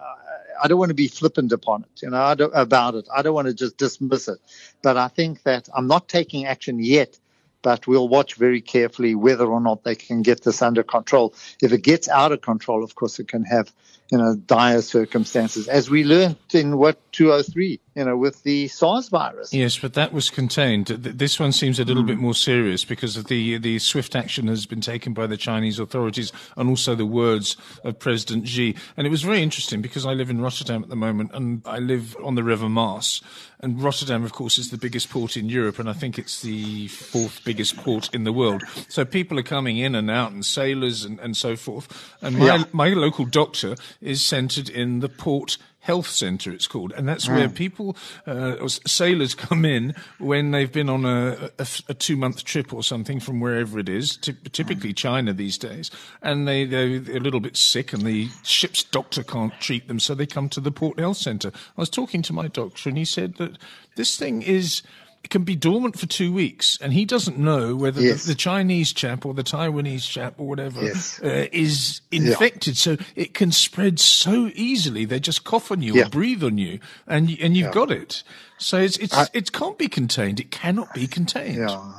I 0.63 0.67
don't 0.67 0.77
want 0.77 0.89
to 0.89 0.95
be 0.95 1.07
flippant 1.07 1.51
upon 1.51 1.83
it, 1.83 2.03
you 2.03 2.09
know, 2.09 2.31
about 2.53 2.95
it. 2.95 3.07
I 3.15 3.21
don't 3.21 3.33
want 3.33 3.47
to 3.47 3.53
just 3.53 3.77
dismiss 3.77 4.27
it. 4.27 4.39
But 4.81 4.97
I 4.97 5.07
think 5.07 5.43
that 5.43 5.69
I'm 5.75 5.87
not 5.87 6.07
taking 6.07 6.45
action 6.45 6.79
yet 6.79 7.17
but 7.63 7.87
we'll 7.87 8.07
watch 8.07 8.35
very 8.35 8.61
carefully 8.61 9.15
whether 9.15 9.47
or 9.47 9.59
not 9.59 9.83
they 9.83 9.95
can 9.95 10.21
get 10.21 10.43
this 10.43 10.61
under 10.61 10.83
control. 10.83 11.33
If 11.61 11.71
it 11.71 11.81
gets 11.81 12.07
out 12.07 12.31
of 12.31 12.41
control, 12.41 12.83
of 12.83 12.93
course, 12.93 13.17
it 13.19 13.29
can 13.29 13.45
have, 13.45 13.73
you 14.11 14.17
know, 14.17 14.35
dire 14.35 14.81
circumstances, 14.81 15.67
as 15.67 15.89
we 15.89 16.03
learned 16.03 16.37
in 16.53 16.77
what 16.77 16.99
203, 17.13 17.79
you 17.95 18.05
know, 18.05 18.17
with 18.17 18.43
the 18.43 18.67
SARS 18.67 19.09
virus. 19.09 19.53
Yes, 19.53 19.77
but 19.77 19.93
that 19.93 20.13
was 20.13 20.29
contained. 20.29 20.87
This 20.87 21.39
one 21.39 21.51
seems 21.51 21.79
a 21.79 21.85
little 21.85 22.03
hmm. 22.03 22.07
bit 22.07 22.17
more 22.17 22.33
serious 22.33 22.85
because 22.85 23.17
of 23.17 23.27
the 23.27 23.57
the 23.57 23.79
swift 23.79 24.15
action 24.15 24.47
has 24.47 24.65
been 24.65 24.81
taken 24.81 25.13
by 25.13 25.27
the 25.27 25.37
Chinese 25.37 25.79
authorities 25.79 26.31
and 26.57 26.69
also 26.69 26.95
the 26.95 27.05
words 27.05 27.55
of 27.83 27.99
President 27.99 28.47
Xi. 28.47 28.75
And 28.97 29.07
it 29.07 29.09
was 29.09 29.21
very 29.21 29.41
interesting 29.41 29.81
because 29.81 30.05
I 30.05 30.13
live 30.13 30.29
in 30.29 30.41
Rotterdam 30.41 30.83
at 30.83 30.89
the 30.89 30.95
moment 30.95 31.31
and 31.33 31.61
I 31.65 31.79
live 31.79 32.15
on 32.23 32.35
the 32.35 32.43
River 32.43 32.69
Maas. 32.69 33.21
And 33.63 33.81
Rotterdam, 33.81 34.25
of 34.25 34.33
course, 34.33 34.57
is 34.57 34.71
the 34.71 34.77
biggest 34.77 35.09
port 35.09 35.37
in 35.37 35.47
Europe, 35.47 35.79
and 35.79 35.89
I 35.89 35.93
think 35.93 36.19
it's 36.19 36.41
the 36.41 36.89
fourth 36.89 37.39
biggest 37.45 37.77
port 37.77 38.13
in 38.13 38.25
the 38.25 38.33
world. 38.33 38.61
So 38.89 39.05
people 39.05 39.39
are 39.39 39.43
coming 39.43 39.77
in 39.77 39.95
and 39.95 40.11
out, 40.11 40.33
and 40.33 40.45
sailors 40.45 41.05
and, 41.05 41.17
and 41.21 41.37
so 41.37 41.55
forth. 41.55 41.87
And 42.21 42.37
my, 42.37 42.45
Yeah. 42.45 42.63
my 42.73 42.89
local 42.89 43.23
doctor 43.23 43.75
is 44.03 44.23
centred 44.23 44.69
in 44.69 44.99
the 44.99 45.09
port 45.09 45.57
health 45.79 46.07
centre 46.07 46.51
it's 46.51 46.65
called. 46.65 46.93
And 46.93 47.07
that's 47.07 47.27
where 47.27 47.49
people 47.49 47.97
uh, 48.25 48.53
or 48.53 48.69
sailors 48.69 49.35
come 49.35 49.65
in 49.65 49.93
when 50.17 50.51
they've 50.51 50.71
been 50.71 50.89
on 50.89 51.03
a, 51.03 51.49
a, 51.59 51.67
a 51.89 51.93
two 51.93 52.15
month 52.15 52.45
trip 52.45 52.73
or 52.73 52.83
something 52.83 53.19
from 53.19 53.41
wherever 53.41 53.77
it 53.79 53.89
is 53.89 54.15
ty- 54.15 54.35
typically 54.53 54.93
china 54.93 55.33
these 55.33 55.57
days. 55.57 55.91
And 56.21 56.47
they, 56.47 56.63
they're 56.63 56.87
a 56.87 57.19
little 57.19 57.41
bit 57.41 57.57
sick 57.57 57.91
and 57.91 58.03
the 58.03 58.29
ship's 58.43 58.83
doctor 58.83 59.23
can't 59.23 59.53
treat 59.59 59.89
them 59.89 59.99
so 59.99 60.15
they 60.15 60.25
come 60.25 60.47
to 60.49 60.61
the 60.61 60.71
port 60.71 60.99
health 60.99 61.17
centre 61.17 61.51
i 61.77 61.81
was 61.81 61.89
talking 61.89 62.21
to 62.21 62.33
my 62.33 62.47
doctor 62.47 62.89
and 62.89 62.97
he 62.97 63.05
said 63.05 63.35
that 63.35 63.57
this 63.95 64.15
thing 64.15 64.41
is 64.41 64.83
can 65.29 65.43
be 65.43 65.55
dormant 65.55 65.97
for 65.97 66.05
two 66.05 66.33
weeks, 66.33 66.77
and 66.81 66.93
he 66.93 67.05
doesn't 67.05 67.37
know 67.37 67.75
whether 67.75 68.01
Yes. 68.01 68.23
the, 68.23 68.29
the 68.33 68.35
Chinese 68.35 68.91
chap 68.93 69.25
or 69.25 69.33
the 69.33 69.43
Taiwanese 69.43 70.07
chap 70.09 70.35
or 70.37 70.47
whatever 70.47 70.83
Yes. 70.83 71.21
uh, 71.23 71.47
is 71.51 72.01
infected. 72.11 72.77
So 72.77 72.97
it 73.15 73.33
can 73.33 73.51
spread 73.51 73.99
so 73.99 74.51
easily. 74.55 75.05
They 75.05 75.19
just 75.19 75.43
cough 75.43 75.71
on 75.71 75.81
you 75.81 75.93
Yeah. 75.95 76.05
or 76.07 76.09
breathe 76.09 76.43
on 76.43 76.57
you, 76.57 76.79
and 77.07 77.29
and 77.41 77.55
you've 77.55 77.71
got 77.71 77.91
it. 77.91 78.23
So 78.57 78.77
it's 78.79 78.97
it's 78.97 79.15
it 79.33 79.51
can't 79.51 79.77
be 79.77 79.87
contained. 79.87 80.39
It 80.39 80.51
cannot 80.51 80.93
be 80.93 81.07
contained. 81.07 81.57
Yeah. 81.57 81.93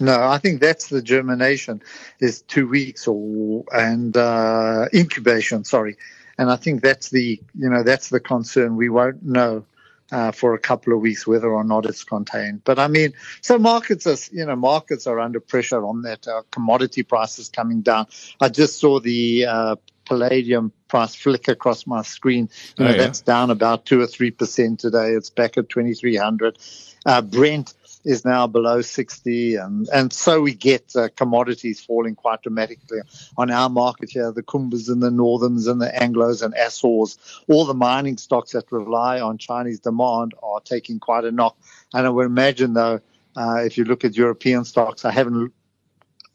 No, 0.00 0.22
I 0.24 0.38
think 0.38 0.60
that's 0.60 0.88
the 0.88 1.00
germination 1.00 1.80
is 2.20 2.42
two 2.42 2.68
weeks 2.68 3.06
or 3.06 3.64
and 3.72 4.16
uh, 4.16 4.86
incubation. 4.92 5.62
Sorry, 5.64 5.96
and 6.36 6.50
I 6.50 6.56
think 6.56 6.82
that's 6.82 7.10
the 7.10 7.40
you 7.56 7.68
know 7.70 7.82
that's 7.84 8.08
the 8.08 8.18
concern. 8.20 8.74
We 8.76 8.88
won't 8.88 9.22
know 9.24 9.64
uh, 10.12 10.32
for 10.32 10.54
a 10.54 10.58
couple 10.58 10.92
of 10.92 11.00
weeks, 11.00 11.26
whether 11.26 11.48
or 11.48 11.64
not 11.64 11.86
it's 11.86 12.04
contained. 12.04 12.62
But 12.64 12.78
I 12.78 12.88
mean, 12.88 13.12
so 13.40 13.58
markets 13.58 14.06
are, 14.06 14.16
you 14.32 14.44
know, 14.44 14.56
markets 14.56 15.06
are 15.06 15.20
under 15.20 15.40
pressure 15.40 15.84
on 15.84 16.02
that. 16.02 16.26
Uh, 16.26 16.42
commodity 16.50 17.02
prices 17.02 17.48
coming 17.48 17.82
down. 17.82 18.06
I 18.40 18.48
just 18.48 18.78
saw 18.78 19.00
the 19.00 19.46
uh, 19.46 19.76
palladium 20.04 20.72
price 20.88 21.14
flick 21.14 21.48
across 21.48 21.86
my 21.86 22.02
screen. 22.02 22.48
You 22.76 22.84
know, 22.84 22.90
oh, 22.90 22.94
yeah. 22.94 23.02
that's 23.02 23.20
down 23.20 23.50
about 23.50 23.86
two 23.86 24.00
or 24.00 24.06
three 24.06 24.30
percent 24.30 24.80
today. 24.80 25.10
It's 25.12 25.30
back 25.30 25.56
at 25.56 25.68
twenty 25.68 25.94
three 25.94 26.16
hundred. 26.16 26.58
Uh, 27.06 27.20
Brent 27.20 27.74
is 28.04 28.24
now 28.24 28.46
below 28.46 28.82
60, 28.82 29.56
and, 29.56 29.88
and 29.88 30.12
so 30.12 30.40
we 30.40 30.54
get 30.54 30.94
uh, 30.94 31.08
commodities 31.16 31.80
falling 31.80 32.14
quite 32.14 32.42
dramatically 32.42 33.00
on 33.36 33.50
our 33.50 33.70
market 33.70 34.10
here. 34.10 34.30
The 34.32 34.42
Kumba's 34.42 34.88
and 34.88 35.02
the 35.02 35.10
Northerns 35.10 35.66
and 35.66 35.80
the 35.80 35.88
Anglos 35.88 36.42
and 36.42 36.54
Assores, 36.54 37.18
all 37.48 37.64
the 37.64 37.74
mining 37.74 38.18
stocks 38.18 38.52
that 38.52 38.70
rely 38.70 39.20
on 39.20 39.38
Chinese 39.38 39.80
demand 39.80 40.34
are 40.42 40.60
taking 40.60 41.00
quite 41.00 41.24
a 41.24 41.32
knock. 41.32 41.56
And 41.92 42.06
I 42.06 42.10
would 42.10 42.26
imagine, 42.26 42.74
though, 42.74 43.00
uh, 43.36 43.62
if 43.64 43.78
you 43.78 43.84
look 43.84 44.04
at 44.04 44.16
European 44.16 44.64
stocks, 44.64 45.04
I 45.04 45.10
haven't 45.10 45.52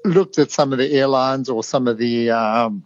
looked 0.04 0.40
at 0.40 0.52
some 0.52 0.72
of 0.74 0.80
the 0.80 0.92
airlines 0.92 1.50
or 1.50 1.64
some 1.64 1.88
of 1.88 1.98
the 1.98 2.32
um, 2.32 2.86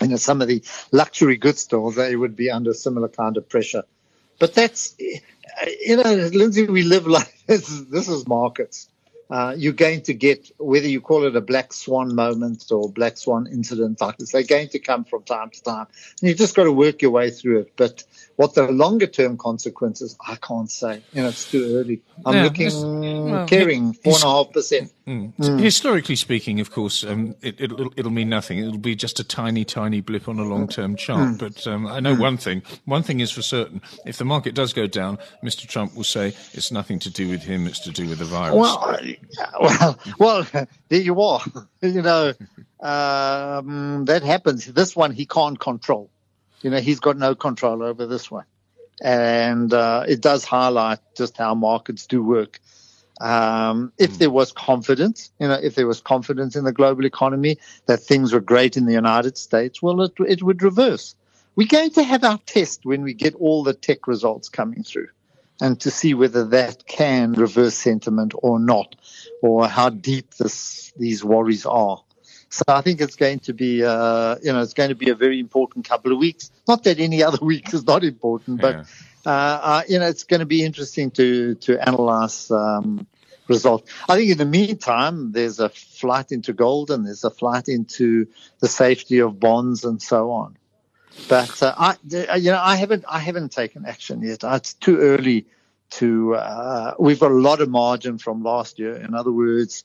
you 0.00 0.08
know 0.08 0.16
some 0.16 0.42
of 0.42 0.48
the 0.48 0.62
luxury 0.92 1.36
goods 1.36 1.60
stores, 1.60 1.94
they 1.96 2.16
would 2.16 2.36
be 2.36 2.50
under 2.50 2.74
similar 2.74 3.08
kind 3.08 3.36
of 3.36 3.48
pressure. 3.48 3.84
But 4.38 4.54
that's 4.54 4.94
you 5.86 5.96
know, 5.96 6.14
Lindsay, 6.34 6.66
we 6.66 6.82
live 6.84 7.06
like 7.06 7.32
this. 7.46 7.68
Is, 7.70 7.88
this 7.90 8.08
is 8.08 8.26
markets. 8.28 8.88
Uh, 9.28 9.54
you're 9.56 9.72
going 9.72 10.00
to 10.02 10.14
get 10.14 10.50
whether 10.58 10.86
you 10.86 11.00
call 11.00 11.24
it 11.24 11.34
a 11.34 11.40
black 11.40 11.72
swan 11.72 12.14
moment 12.14 12.64
or 12.70 12.88
black 12.90 13.16
swan 13.16 13.46
incident 13.46 14.00
like 14.00 14.16
this. 14.18 14.32
They're 14.32 14.44
going 14.44 14.68
to 14.68 14.78
come 14.78 15.04
from 15.04 15.24
time 15.24 15.50
to 15.50 15.62
time, 15.62 15.86
and 16.20 16.28
you 16.28 16.34
just 16.34 16.54
got 16.54 16.64
to 16.64 16.72
work 16.72 17.02
your 17.02 17.10
way 17.10 17.30
through 17.30 17.60
it. 17.60 17.72
But 17.76 18.04
what 18.36 18.54
the 18.54 18.70
longer 18.70 19.06
term 19.06 19.36
consequences, 19.36 20.16
I 20.26 20.36
can't 20.36 20.70
say. 20.70 21.02
You 21.12 21.22
know, 21.22 21.28
it's 21.28 21.50
too 21.50 21.76
early. 21.76 22.02
I'm 22.24 22.36
yeah, 22.36 22.42
looking 22.44 23.30
well, 23.30 23.46
caring 23.48 23.94
four 23.94 24.14
and 24.14 24.24
a 24.24 24.26
half 24.26 24.52
percent. 24.52 24.92
Mm. 25.06 25.34
Mm. 25.36 25.60
Historically 25.60 26.16
speaking, 26.16 26.60
of 26.60 26.70
course, 26.70 27.04
um, 27.04 27.34
it, 27.40 27.72
will 27.72 27.92
it'll 27.96 28.10
mean 28.10 28.28
nothing. 28.28 28.58
It'll 28.58 28.78
be 28.78 28.94
just 28.94 29.18
a 29.20 29.24
tiny, 29.24 29.64
tiny 29.64 30.00
blip 30.00 30.28
on 30.28 30.38
a 30.38 30.44
long-term 30.44 30.96
chart. 30.96 31.34
Mm. 31.34 31.38
But 31.38 31.66
um, 31.66 31.86
I 31.86 32.00
know 32.00 32.14
mm. 32.14 32.20
one 32.20 32.36
thing. 32.36 32.62
One 32.84 33.02
thing 33.02 33.20
is 33.20 33.30
for 33.30 33.42
certain: 33.42 33.80
if 34.04 34.18
the 34.18 34.24
market 34.24 34.54
does 34.54 34.72
go 34.72 34.86
down, 34.86 35.18
Mr. 35.42 35.66
Trump 35.66 35.96
will 35.96 36.04
say 36.04 36.34
it's 36.52 36.70
nothing 36.70 36.98
to 37.00 37.10
do 37.10 37.28
with 37.28 37.42
him; 37.42 37.66
it's 37.66 37.80
to 37.80 37.90
do 37.90 38.08
with 38.08 38.18
the 38.18 38.24
virus. 38.24 38.56
Well, 38.56 38.98
well, 39.60 39.98
well 40.18 40.46
there 40.88 41.00
you 41.00 41.20
are. 41.20 41.40
you 41.82 42.02
know, 42.02 42.32
um, 42.80 44.04
that 44.06 44.22
happens. 44.22 44.66
This 44.66 44.94
one 44.94 45.12
he 45.12 45.26
can't 45.26 45.58
control. 45.58 46.10
You 46.62 46.70
know, 46.70 46.80
he's 46.80 47.00
got 47.00 47.16
no 47.16 47.34
control 47.34 47.82
over 47.82 48.06
this 48.06 48.30
one, 48.30 48.46
and 49.02 49.72
uh, 49.72 50.04
it 50.08 50.20
does 50.20 50.44
highlight 50.44 50.98
just 51.16 51.36
how 51.36 51.54
markets 51.54 52.06
do 52.06 52.22
work. 52.22 52.60
Um, 53.20 53.92
if 53.98 54.12
hmm. 54.12 54.16
there 54.18 54.30
was 54.30 54.52
confidence, 54.52 55.30
you 55.38 55.48
know, 55.48 55.58
if 55.62 55.74
there 55.74 55.86
was 55.86 56.00
confidence 56.00 56.54
in 56.54 56.64
the 56.64 56.72
global 56.72 57.06
economy 57.06 57.58
that 57.86 57.98
things 57.98 58.32
were 58.32 58.40
great 58.40 58.76
in 58.76 58.84
the 58.84 58.92
United 58.92 59.38
States, 59.38 59.80
well, 59.80 60.02
it, 60.02 60.12
it 60.26 60.42
would 60.42 60.62
reverse. 60.62 61.14
We're 61.54 61.66
going 61.66 61.90
to 61.92 62.02
have 62.02 62.24
our 62.24 62.38
test 62.44 62.84
when 62.84 63.02
we 63.02 63.14
get 63.14 63.34
all 63.34 63.62
the 63.62 63.72
tech 63.72 64.06
results 64.06 64.50
coming 64.50 64.82
through 64.82 65.08
and 65.60 65.80
to 65.80 65.90
see 65.90 66.14
whether 66.14 66.44
that 66.46 66.86
can 66.86 67.32
reverse 67.32 67.74
sentiment 67.74 68.34
or 68.36 68.58
not, 68.58 68.96
or 69.42 69.66
how 69.68 69.90
deep 69.90 70.34
this, 70.34 70.92
these 70.96 71.24
worries 71.24 71.66
are. 71.66 72.02
So 72.48 72.62
I 72.68 72.80
think 72.80 73.00
it's 73.00 73.16
going 73.16 73.40
to 73.40 73.52
be, 73.52 73.84
uh, 73.84 74.36
you 74.42 74.52
know, 74.52 74.62
it's 74.62 74.74
going 74.74 74.90
to 74.90 74.94
be 74.94 75.10
a 75.10 75.14
very 75.14 75.40
important 75.40 75.88
couple 75.88 76.12
of 76.12 76.18
weeks. 76.18 76.50
Not 76.68 76.84
that 76.84 77.00
any 77.00 77.22
other 77.22 77.38
week 77.42 77.72
is 77.74 77.84
not 77.84 78.04
important, 78.04 78.60
but 78.60 78.76
yeah. 78.76 78.84
Uh, 79.26 79.30
uh, 79.30 79.82
you 79.88 79.98
know, 79.98 80.06
it's 80.06 80.22
going 80.22 80.38
to 80.38 80.46
be 80.46 80.64
interesting 80.64 81.10
to 81.10 81.56
to 81.56 81.76
analyze 81.80 82.48
um, 82.52 83.08
results. 83.48 83.92
I 84.08 84.16
think 84.16 84.30
in 84.30 84.38
the 84.38 84.44
meantime, 84.44 85.32
there's 85.32 85.58
a 85.58 85.68
flight 85.68 86.30
into 86.30 86.52
gold 86.52 86.92
and 86.92 87.04
there's 87.04 87.24
a 87.24 87.30
flight 87.30 87.68
into 87.68 88.28
the 88.60 88.68
safety 88.68 89.18
of 89.18 89.40
bonds 89.40 89.84
and 89.84 90.00
so 90.00 90.30
on. 90.30 90.56
But 91.28 91.62
uh, 91.62 91.74
I, 91.76 91.96
you 92.36 92.50
know, 92.50 92.60
I 92.62 92.76
haven't 92.76 93.04
I 93.08 93.18
haven't 93.18 93.52
taken 93.52 93.84
action 93.84 94.22
yet. 94.22 94.44
Uh, 94.44 94.54
it's 94.54 94.74
too 94.74 94.98
early 94.98 95.46
to. 95.90 96.34
Uh, 96.34 96.94
we've 96.98 97.20
got 97.20 97.30
a 97.30 97.34
lot 97.34 97.60
of 97.60 97.68
margin 97.68 98.18
from 98.18 98.42
last 98.42 98.78
year. 98.78 98.94
In 98.96 99.14
other 99.14 99.32
words, 99.32 99.84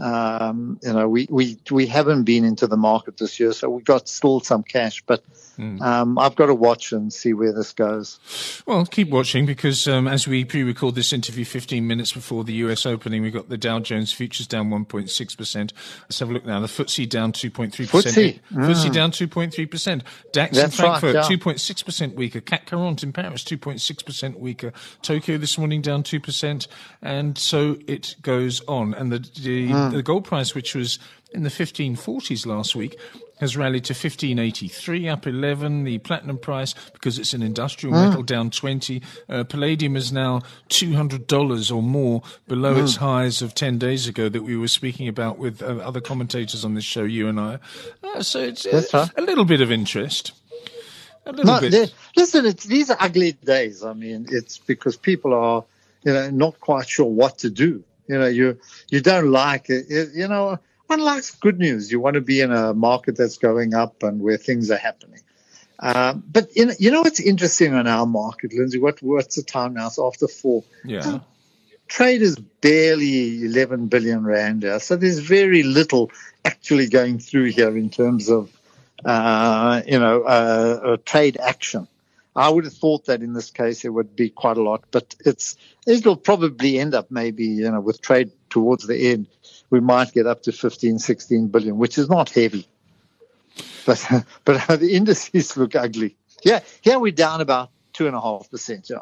um, 0.00 0.78
you 0.82 0.92
know, 0.92 1.08
we, 1.08 1.26
we 1.30 1.58
we 1.70 1.86
haven't 1.86 2.24
been 2.24 2.44
into 2.44 2.66
the 2.66 2.76
market 2.76 3.16
this 3.18 3.38
year, 3.38 3.52
so 3.52 3.68
we've 3.68 3.84
got 3.84 4.08
still 4.08 4.40
some 4.40 4.62
cash, 4.62 5.02
but 5.06 5.22
Mm. 5.58 5.80
Um, 5.80 6.18
I've 6.18 6.34
got 6.34 6.46
to 6.46 6.54
watch 6.54 6.92
and 6.92 7.12
see 7.12 7.32
where 7.32 7.52
this 7.52 7.72
goes. 7.72 8.18
Well, 8.66 8.84
keep 8.86 9.10
watching 9.10 9.46
because 9.46 9.86
um, 9.86 10.08
as 10.08 10.26
we 10.26 10.44
pre-record 10.44 10.94
this 10.94 11.12
interview 11.12 11.44
15 11.44 11.86
minutes 11.86 12.12
before 12.12 12.44
the 12.44 12.54
US 12.54 12.86
opening, 12.86 13.22
we've 13.22 13.32
got 13.32 13.48
the 13.48 13.58
Dow 13.58 13.80
Jones 13.80 14.12
futures 14.12 14.46
down 14.46 14.70
1.6%. 14.70 15.72
Let's 16.02 16.18
have 16.18 16.30
a 16.30 16.32
look 16.32 16.46
now. 16.46 16.60
The 16.60 16.66
FTSE 16.66 17.08
down 17.08 17.32
2.3%. 17.32 17.70
FTSE, 17.70 18.40
mm. 18.52 18.66
FTSE 18.66 18.92
down 18.92 19.10
2.3%. 19.10 20.02
DAX 20.32 20.56
That's 20.56 20.78
in 20.78 20.84
Frankfurt 20.84 21.14
right, 21.14 21.30
yeah. 21.30 21.36
2.6% 21.36 22.14
weaker. 22.14 22.40
CAC 22.40 22.70
40 22.70 23.06
in 23.06 23.12
Paris 23.12 23.44
2.6% 23.44 24.38
weaker. 24.38 24.72
Tokyo 25.02 25.38
this 25.38 25.58
morning 25.58 25.82
down 25.82 26.02
2%. 26.02 26.66
And 27.02 27.36
so 27.36 27.76
it 27.86 28.16
goes 28.22 28.60
on. 28.66 28.94
And 28.94 29.12
the, 29.12 29.18
the, 29.18 29.70
mm. 29.70 29.92
the 29.92 30.02
gold 30.02 30.24
price, 30.24 30.54
which 30.54 30.74
was 30.74 30.98
in 31.34 31.42
the 31.42 31.48
1540s 31.48 32.46
last 32.46 32.74
week, 32.74 32.98
has 33.40 33.56
rallied 33.56 33.84
to 33.84 33.92
1583, 33.92 35.08
up 35.08 35.26
11. 35.26 35.84
The 35.84 35.98
platinum 35.98 36.38
price, 36.38 36.74
because 36.92 37.18
it's 37.18 37.34
an 37.34 37.42
industrial 37.42 37.94
mm. 37.94 38.08
metal, 38.08 38.22
down 38.22 38.50
20. 38.50 39.02
Uh, 39.28 39.44
palladium 39.44 39.96
is 39.96 40.12
now 40.12 40.42
$200 40.68 41.74
or 41.74 41.82
more 41.82 42.22
below 42.46 42.76
mm. 42.76 42.84
its 42.84 42.96
highs 42.96 43.42
of 43.42 43.54
10 43.54 43.78
days 43.78 44.06
ago 44.06 44.28
that 44.28 44.42
we 44.42 44.56
were 44.56 44.68
speaking 44.68 45.08
about 45.08 45.38
with 45.38 45.60
uh, 45.60 45.76
other 45.78 46.00
commentators 46.00 46.64
on 46.64 46.74
this 46.74 46.84
show, 46.84 47.02
you 47.02 47.26
and 47.26 47.40
I. 47.40 47.58
Uh, 48.02 48.22
so 48.22 48.40
it's 48.40 48.64
uh, 48.66 49.08
a 49.16 49.22
little 49.22 49.44
bit 49.44 49.60
of 49.60 49.72
interest. 49.72 50.32
A 51.26 51.32
little 51.32 51.60
bit. 51.60 51.92
Listen, 52.16 52.46
it's, 52.46 52.64
these 52.64 52.90
are 52.90 52.96
ugly 53.00 53.32
days. 53.32 53.84
I 53.84 53.92
mean, 53.92 54.26
it's 54.28 54.58
because 54.58 54.96
people 54.96 55.34
are, 55.34 55.64
you 56.04 56.12
know, 56.12 56.30
not 56.30 56.60
quite 56.60 56.88
sure 56.88 57.06
what 57.06 57.38
to 57.38 57.50
do. 57.50 57.82
You 58.08 58.18
know, 58.18 58.26
you 58.26 58.58
you 58.90 59.00
don't 59.00 59.30
like 59.30 59.70
it. 59.70 59.86
You 60.14 60.26
know, 60.26 60.58
one 60.86 61.00
likes 61.00 61.30
good 61.30 61.58
news. 61.58 61.90
You 61.90 62.00
want 62.00 62.14
to 62.14 62.20
be 62.20 62.40
in 62.40 62.52
a 62.52 62.74
market 62.74 63.16
that's 63.16 63.38
going 63.38 63.74
up 63.74 64.02
and 64.02 64.20
where 64.20 64.36
things 64.36 64.70
are 64.70 64.76
happening. 64.76 65.20
Uh, 65.78 66.14
but 66.14 66.48
in, 66.54 66.72
you 66.78 66.90
know 66.90 67.02
what's 67.02 67.18
interesting 67.18 67.74
on 67.74 67.88
our 67.88 68.06
market, 68.06 68.54
Lindsay? 68.54 68.78
What 68.78 69.02
what's 69.02 69.36
the 69.36 69.42
time 69.42 69.74
now? 69.74 69.88
It's 69.88 69.98
after 69.98 70.28
four. 70.28 70.62
Yeah. 70.84 71.20
Trade 71.88 72.22
is 72.22 72.36
barely 72.36 73.44
11 73.44 73.88
billion 73.88 74.24
rand 74.24 74.62
here, 74.62 74.78
so 74.80 74.96
there's 74.96 75.18
very 75.18 75.62
little 75.62 76.10
actually 76.44 76.88
going 76.88 77.18
through 77.18 77.46
here 77.46 77.76
in 77.76 77.90
terms 77.90 78.30
of 78.30 78.50
uh, 79.04 79.82
you 79.86 79.98
know 79.98 80.22
uh, 80.22 80.96
trade 81.04 81.36
action. 81.36 81.88
I 82.34 82.48
would 82.48 82.64
have 82.64 82.74
thought 82.74 83.06
that 83.06 83.20
in 83.20 83.32
this 83.34 83.50
case 83.50 83.84
it 83.84 83.90
would 83.90 84.14
be 84.16 84.30
quite 84.30 84.56
a 84.56 84.62
lot, 84.62 84.84
but 84.92 85.16
it's 85.26 85.56
it'll 85.86 86.16
probably 86.16 86.78
end 86.78 86.94
up 86.94 87.10
maybe 87.10 87.44
you 87.44 87.70
know 87.70 87.80
with 87.80 88.00
trade 88.00 88.30
towards 88.50 88.86
the 88.86 89.10
end 89.10 89.26
we 89.72 89.80
might 89.80 90.12
get 90.12 90.26
up 90.26 90.42
to 90.42 90.52
15, 90.52 91.00
16 91.00 91.48
billion, 91.48 91.76
which 91.78 91.98
is 91.98 92.08
not 92.08 92.30
heavy. 92.30 92.64
But 93.84 94.24
but 94.44 94.64
the 94.78 94.94
indices 94.94 95.56
look 95.60 95.74
ugly. 95.74 96.14
Yeah, 96.44 96.60
here 96.82 97.00
we're 97.00 97.12
down 97.12 97.40
about 97.40 97.70
two 97.92 98.06
and 98.06 98.14
a 98.14 98.20
half 98.20 98.48
percent. 98.50 98.88
Yeah. 98.88 98.98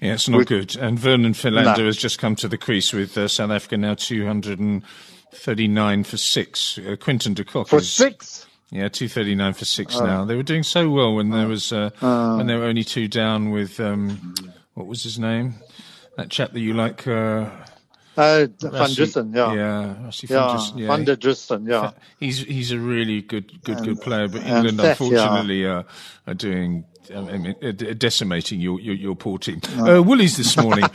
Yeah, 0.00 0.14
it's 0.14 0.30
not 0.30 0.38
with, 0.38 0.48
good. 0.48 0.76
And 0.76 0.98
Vernon 0.98 1.34
Philander 1.34 1.82
no. 1.82 1.86
has 1.86 1.98
just 1.98 2.18
come 2.18 2.34
to 2.36 2.48
the 2.48 2.56
crease 2.56 2.94
with 2.94 3.18
uh, 3.18 3.28
South 3.28 3.50
Africa 3.50 3.76
now 3.76 3.92
239 3.94 6.04
for 6.04 6.16
six. 6.16 6.78
Uh, 6.78 6.96
Quinton 6.98 7.34
de 7.34 7.44
Kock 7.44 7.68
for 7.68 7.76
is, 7.76 7.92
six. 7.92 8.46
Yeah, 8.70 8.88
two 8.88 9.08
thirty 9.08 9.34
nine 9.34 9.52
for 9.52 9.66
six 9.66 9.96
oh. 9.96 10.06
now. 10.06 10.24
They 10.24 10.36
were 10.36 10.42
doing 10.42 10.62
so 10.62 10.88
well 10.88 11.14
when 11.14 11.28
there 11.28 11.46
was 11.46 11.70
uh, 11.72 11.90
uh, 12.00 12.36
when 12.36 12.46
they 12.46 12.56
were 12.56 12.64
only 12.64 12.84
two 12.84 13.08
down 13.08 13.50
with 13.50 13.78
um, 13.78 14.34
what 14.72 14.86
was 14.86 15.02
his 15.02 15.18
name? 15.18 15.56
That 16.16 16.30
chap 16.30 16.52
that 16.52 16.60
you 16.60 16.72
like. 16.72 17.06
Uh, 18.16 18.46
Van 18.58 18.90
yeah. 19.32 19.54
Yeah, 19.54 20.10
Van 20.28 20.60
yeah, 20.76 20.86
Van 20.86 21.04
der 21.04 21.16
yeah. 21.66 21.92
He's 22.20 22.40
he's 22.40 22.70
a 22.70 22.78
really 22.78 23.22
good 23.22 23.62
good 23.64 23.82
good 23.82 24.00
player, 24.00 24.28
but 24.28 24.42
England 24.42 24.80
unfortunately 24.80 25.62
yeah. 25.62 25.84
are 26.26 26.34
doing 26.34 26.84
I 27.14 27.20
mean, 27.20 27.56
decimating 27.98 28.60
your, 28.60 28.80
your, 28.80 28.94
your 28.94 29.16
poor 29.16 29.38
team. 29.38 29.60
Uh, 29.78 30.02
Woolies 30.02 30.36
this 30.36 30.56
morning. 30.56 30.84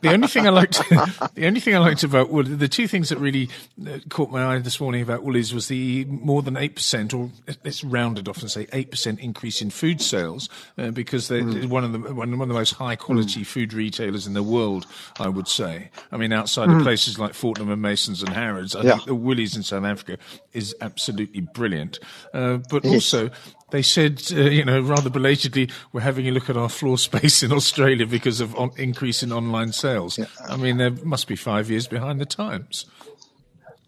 the 0.00 0.10
only 0.12 0.28
thing 0.28 0.46
I 0.46 0.50
liked, 0.50 0.78
the 1.34 1.46
only 1.46 1.60
thing 1.60 1.74
I 1.74 1.78
liked 1.78 2.02
about 2.02 2.30
Woolies, 2.30 2.58
the 2.58 2.68
two 2.68 2.86
things 2.86 3.08
that 3.08 3.18
really 3.18 3.48
uh, 3.86 3.98
caught 4.08 4.30
my 4.30 4.54
eye 4.54 4.58
this 4.58 4.80
morning 4.80 5.02
about 5.02 5.22
Woolies 5.22 5.52
was 5.52 5.68
the 5.68 6.04
more 6.06 6.42
than 6.42 6.56
eight 6.56 6.76
percent, 6.76 7.12
or 7.12 7.30
let's 7.64 7.82
round 7.82 8.18
it 8.18 8.28
off 8.28 8.40
and 8.40 8.50
say 8.50 8.66
eight 8.72 8.90
percent 8.90 9.20
increase 9.20 9.60
in 9.60 9.70
food 9.70 10.00
sales, 10.00 10.48
uh, 10.78 10.90
because 10.90 11.28
they're 11.28 11.42
mm. 11.42 11.68
one 11.68 11.84
of 11.84 11.92
the 11.92 11.98
one, 11.98 12.38
one 12.38 12.42
of 12.42 12.48
the 12.48 12.54
most 12.54 12.74
high 12.74 12.96
quality 12.96 13.40
mm. 13.40 13.46
food 13.46 13.72
retailers 13.72 14.26
in 14.26 14.34
the 14.34 14.42
world. 14.42 14.86
I 15.18 15.28
would 15.28 15.48
say. 15.48 15.90
I 16.12 16.16
mean, 16.16 16.32
outside 16.32 16.68
mm. 16.68 16.76
of 16.78 16.82
places 16.82 17.18
like 17.18 17.34
Fortnum 17.34 17.70
and 17.70 17.82
Masons 17.82 18.22
and 18.22 18.32
Harrods, 18.32 18.76
I 18.76 18.82
yeah. 18.82 18.92
think 18.92 19.06
the 19.06 19.14
Woolies 19.14 19.56
in 19.56 19.62
South 19.62 19.84
Africa 19.84 20.18
is 20.52 20.74
absolutely 20.80 21.42
brilliant. 21.42 21.98
Uh, 22.32 22.58
but 22.70 22.84
yes. 22.84 22.94
also 22.94 23.30
They 23.70 23.82
said, 23.82 24.22
uh, 24.32 24.40
you 24.42 24.64
know, 24.64 24.80
rather 24.80 25.10
belatedly, 25.10 25.70
we're 25.92 26.00
having 26.00 26.26
a 26.28 26.30
look 26.30 26.50
at 26.50 26.56
our 26.56 26.68
floor 26.68 26.98
space 26.98 27.42
in 27.42 27.52
Australia 27.52 28.06
because 28.06 28.40
of 28.40 28.54
on- 28.56 28.72
increase 28.76 29.22
in 29.22 29.32
online 29.32 29.72
sales. 29.72 30.18
Yeah. 30.18 30.26
I 30.48 30.56
mean, 30.56 30.78
they 30.78 30.90
must 30.90 31.28
be 31.28 31.36
five 31.36 31.70
years 31.70 31.86
behind 31.86 32.20
the 32.20 32.26
times. 32.26 32.86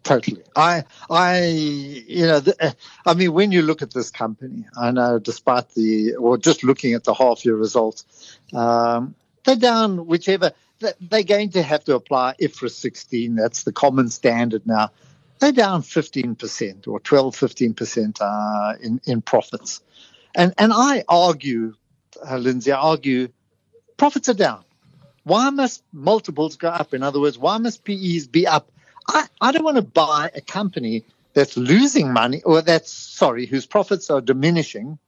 Totally. 0.03 0.43
I, 0.55 0.83
I, 1.09 1.45
you 1.45 2.25
know, 2.25 2.39
the, 2.41 2.55
uh, 2.63 2.71
I 3.05 3.13
mean, 3.13 3.31
when 3.33 3.51
you 3.53 3.61
look 3.61 3.81
at 3.81 3.93
this 3.93 4.11
company, 4.11 4.65
I 4.77 4.91
know 4.91 5.17
despite 5.17 5.69
the, 5.75 6.15
or 6.15 6.37
just 6.37 6.63
looking 6.63 6.93
at 6.93 7.05
the 7.05 7.13
half 7.13 7.45
year 7.45 7.55
results, 7.55 8.37
um, 8.53 9.15
they're 9.45 9.55
down 9.55 10.05
whichever, 10.05 10.51
they're 10.79 11.23
going 11.23 11.51
to 11.51 11.63
have 11.63 11.85
to 11.85 11.95
apply 11.95 12.35
IFRS 12.41 12.71
16. 12.71 13.35
That's 13.35 13.63
the 13.63 13.71
common 13.71 14.09
standard 14.09 14.67
now. 14.67 14.91
They're 15.43 15.51
down 15.51 15.81
15% 15.81 16.87
or 16.87 16.99
12, 16.99 17.35
15% 17.35 18.21
uh, 18.21 18.77
in, 18.81 19.01
in 19.05 19.21
profits. 19.21 19.81
And, 20.35 20.53
and 20.57 20.71
I 20.73 21.03
argue, 21.07 21.75
uh, 22.25 22.37
Lindsay, 22.37 22.71
I 22.71 22.79
argue 22.79 23.27
profits 23.97 24.29
are 24.29 24.33
down. 24.33 24.63
Why 25.23 25.49
must 25.49 25.83
multiples 25.93 26.55
go 26.57 26.69
up? 26.69 26.93
In 26.93 27.03
other 27.03 27.19
words, 27.19 27.37
why 27.37 27.57
must 27.57 27.83
PEs 27.83 28.27
be 28.27 28.47
up 28.47 28.71
I, 29.07 29.27
I 29.41 29.51
don't 29.51 29.63
want 29.63 29.77
to 29.77 29.83
buy 29.83 30.31
a 30.33 30.41
company 30.41 31.03
that's 31.33 31.57
losing 31.57 32.13
money 32.13 32.41
or 32.43 32.61
that's, 32.61 32.91
sorry, 32.91 33.45
whose 33.45 33.65
profits 33.65 34.09
are 34.09 34.21
diminishing. 34.21 34.99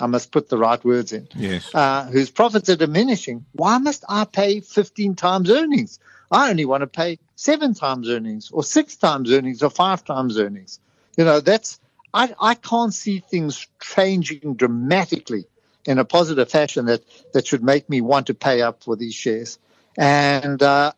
I 0.00 0.06
must 0.06 0.32
put 0.32 0.48
the 0.48 0.58
right 0.58 0.82
words 0.84 1.12
in. 1.12 1.28
Yes. 1.34 1.74
Uh, 1.74 2.06
whose 2.06 2.30
profits 2.30 2.68
are 2.68 2.76
diminishing. 2.76 3.44
Why 3.52 3.78
must 3.78 4.04
I 4.08 4.24
pay 4.24 4.60
15 4.60 5.14
times 5.14 5.50
earnings? 5.50 5.98
I 6.30 6.50
only 6.50 6.64
want 6.64 6.82
to 6.82 6.86
pay 6.86 7.18
seven 7.36 7.74
times 7.74 8.08
earnings 8.08 8.50
or 8.50 8.62
six 8.62 8.96
times 8.96 9.32
earnings 9.32 9.62
or 9.62 9.70
five 9.70 10.04
times 10.04 10.38
earnings. 10.38 10.80
You 11.16 11.24
know, 11.24 11.40
that's, 11.40 11.78
I, 12.12 12.34
I 12.40 12.54
can't 12.54 12.92
see 12.92 13.20
things 13.20 13.66
changing 13.80 14.54
dramatically 14.54 15.44
in 15.86 15.98
a 15.98 16.04
positive 16.04 16.50
fashion 16.50 16.86
that, 16.86 17.02
that 17.32 17.46
should 17.46 17.62
make 17.62 17.88
me 17.88 18.00
want 18.00 18.28
to 18.28 18.34
pay 18.34 18.62
up 18.62 18.82
for 18.82 18.96
these 18.96 19.14
shares. 19.14 19.58
And 19.96 20.62
uh, 20.62 20.92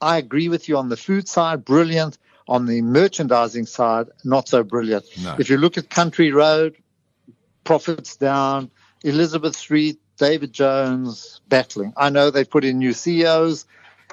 I 0.00 0.18
agree 0.18 0.48
with 0.48 0.68
you 0.68 0.78
on 0.78 0.88
the 0.88 0.96
food 0.96 1.28
side, 1.28 1.64
brilliant. 1.64 2.18
On 2.48 2.66
the 2.66 2.82
merchandising 2.82 3.66
side, 3.66 4.08
not 4.24 4.48
so 4.48 4.64
brilliant. 4.64 5.04
No. 5.22 5.36
If 5.38 5.50
you 5.50 5.56
look 5.56 5.78
at 5.78 5.88
Country 5.88 6.32
Road, 6.32 6.76
profits 7.62 8.16
down. 8.16 8.70
Elizabeth 9.04 9.56
Street, 9.56 9.98
David 10.18 10.52
Jones 10.52 11.40
battling. 11.48 11.92
I 11.96 12.10
know 12.10 12.30
they 12.30 12.44
put 12.44 12.64
in 12.64 12.78
new 12.78 12.92
CEOs 12.92 13.66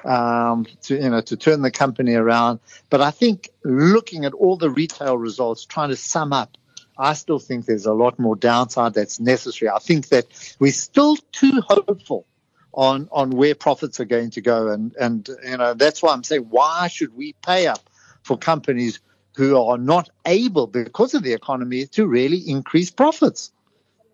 um, 0.04 0.66
to 0.82 0.94
you 0.94 1.10
know 1.10 1.20
to 1.22 1.36
turn 1.36 1.62
the 1.62 1.70
company 1.70 2.14
around, 2.14 2.60
but 2.90 3.00
I 3.00 3.10
think 3.10 3.50
looking 3.64 4.24
at 4.24 4.34
all 4.34 4.56
the 4.56 4.70
retail 4.70 5.16
results, 5.16 5.64
trying 5.64 5.90
to 5.90 5.96
sum 5.96 6.32
up, 6.32 6.56
I 6.96 7.14
still 7.14 7.38
think 7.38 7.66
there's 7.66 7.86
a 7.86 7.92
lot 7.92 8.18
more 8.18 8.36
downside 8.36 8.94
that's 8.94 9.20
necessary. 9.20 9.70
I 9.70 9.78
think 9.78 10.08
that 10.08 10.26
we're 10.58 10.72
still 10.72 11.16
too 11.32 11.62
hopeful 11.66 12.26
on 12.74 13.08
on 13.12 13.30
where 13.30 13.54
profits 13.54 14.00
are 14.00 14.04
going 14.04 14.30
to 14.30 14.40
go, 14.40 14.68
and 14.68 14.94
and 14.96 15.28
you 15.44 15.56
know 15.56 15.74
that's 15.74 16.02
why 16.02 16.12
I'm 16.12 16.24
saying 16.24 16.46
why 16.50 16.88
should 16.88 17.14
we 17.14 17.34
pay 17.44 17.66
up 17.66 17.80
for 18.22 18.36
companies 18.36 19.00
who 19.36 19.60
are 19.60 19.78
not 19.78 20.10
able 20.26 20.66
because 20.66 21.14
of 21.14 21.22
the 21.22 21.32
economy 21.32 21.86
to 21.86 22.06
really 22.06 22.38
increase 22.38 22.90
profits? 22.90 23.52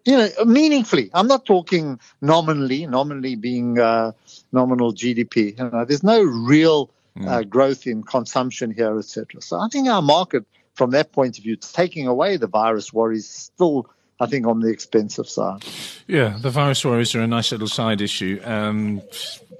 You 0.04 0.18
know, 0.18 0.28
meaningfully. 0.44 1.10
I'm 1.14 1.26
not 1.26 1.46
talking 1.46 1.98
nominally, 2.20 2.86
nominally 2.86 3.36
being 3.36 3.78
uh, 3.78 4.12
nominal 4.52 4.92
GDP. 4.92 5.58
You 5.58 5.70
know, 5.70 5.84
there's 5.84 6.02
no 6.02 6.22
real 6.22 6.90
mm. 7.16 7.26
uh, 7.26 7.42
growth 7.44 7.86
in 7.86 8.02
consumption 8.02 8.70
here, 8.70 8.98
etc. 8.98 9.40
So 9.40 9.58
I 9.58 9.68
think 9.68 9.88
our 9.88 10.02
market, 10.02 10.44
from 10.74 10.90
that 10.90 11.12
point 11.12 11.38
of 11.38 11.44
view, 11.44 11.56
taking 11.56 12.06
away 12.06 12.36
the 12.36 12.48
virus 12.48 12.92
worries, 12.92 13.28
still 13.28 13.88
I 14.20 14.26
think 14.26 14.46
on 14.46 14.60
the 14.60 14.68
expensive 14.68 15.28
side. 15.28 15.64
Yeah, 16.06 16.36
the 16.40 16.50
virus 16.50 16.84
worries 16.84 17.14
are 17.14 17.20
a 17.20 17.26
nice 17.26 17.50
little 17.52 17.68
side 17.68 18.00
issue. 18.00 18.40
Um, 18.44 19.02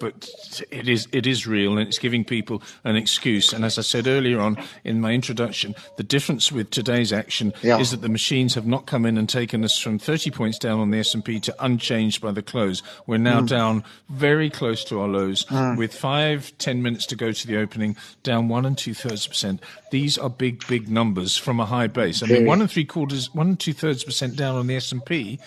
but 0.01 0.29
it 0.71 0.89
is 0.89 1.09
it 1.13 1.27
is 1.27 1.47
real 1.47 1.79
and 1.79 1.87
it's 1.87 1.99
giving 1.99 2.25
people 2.25 2.63
an 2.85 2.97
excuse. 2.97 3.53
And 3.53 3.65
as 3.65 3.79
I 3.79 3.83
said 3.83 4.07
earlier 4.07 4.41
on 4.41 4.57
in 4.85 5.01
my 5.01 5.13
introduction, 5.13 5.75
the 5.97 6.03
difference 6.03 6.53
with 6.53 6.71
today's 6.71 7.13
action 7.13 7.53
yeah. 7.63 7.79
is 7.79 7.91
that 7.91 8.01
the 8.01 8.09
machines 8.09 8.55
have 8.55 8.67
not 8.67 8.87
come 8.87 9.07
in 9.07 9.17
and 9.19 9.29
taken 9.29 9.65
us 9.65 9.79
from 9.79 9.99
30 9.99 10.31
points 10.31 10.59
down 10.59 10.81
on 10.81 10.91
the 10.91 10.99
S&P 10.99 11.41
to 11.41 11.55
unchanged 11.65 12.21
by 12.21 12.33
the 12.33 12.43
close. 12.43 12.83
We're 13.07 13.19
now 13.19 13.41
mm. 13.41 13.49
down 13.49 13.85
very 14.09 14.51
close 14.51 14.85
to 14.85 15.01
our 15.01 15.09
lows 15.09 15.45
mm. 15.47 15.77
with 15.77 15.95
five, 15.95 16.53
ten 16.59 16.83
minutes 16.83 17.07
to 17.07 17.17
go 17.17 17.33
to 17.33 17.47
the 17.47 17.57
opening, 17.57 17.97
down 18.23 18.49
one 18.49 18.67
and 18.67 18.77
two 18.77 18.95
thirds 18.95 19.27
percent. 19.27 19.61
These 19.91 20.19
are 20.19 20.31
big, 20.31 20.67
big 20.67 20.89
numbers 20.89 21.37
from 21.37 21.61
a 21.61 21.67
high 21.67 21.87
base. 21.87 22.23
I 22.23 22.27
mean, 22.27 22.47
one 22.47 22.61
and 22.61 22.71
three 22.71 22.85
quarters, 22.85 23.33
one 23.35 23.49
and 23.49 23.61
two 23.61 23.73
thirds 23.73 24.05
percent 24.05 24.37
down 24.37 24.57
on 24.57 24.67
the 24.67 24.77
S&P 24.77 25.39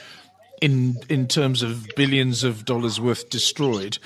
in 0.61 0.97
in 1.09 1.27
terms 1.27 1.61
of 1.61 1.87
billions 1.95 2.43
of 2.43 2.65
dollars 2.65 2.99
worth 2.99 3.29
destroyed 3.29 3.97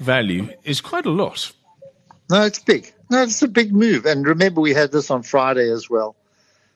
value 0.00 0.48
is 0.64 0.80
quite 0.80 1.06
a 1.06 1.10
lot. 1.10 1.52
No, 2.28 2.42
it's 2.42 2.58
big. 2.58 2.92
No, 3.10 3.22
it's 3.22 3.42
a 3.42 3.48
big 3.48 3.72
move. 3.72 4.06
And 4.06 4.26
remember, 4.26 4.60
we 4.60 4.72
had 4.72 4.92
this 4.92 5.10
on 5.10 5.22
Friday 5.22 5.70
as 5.70 5.90
well. 5.90 6.16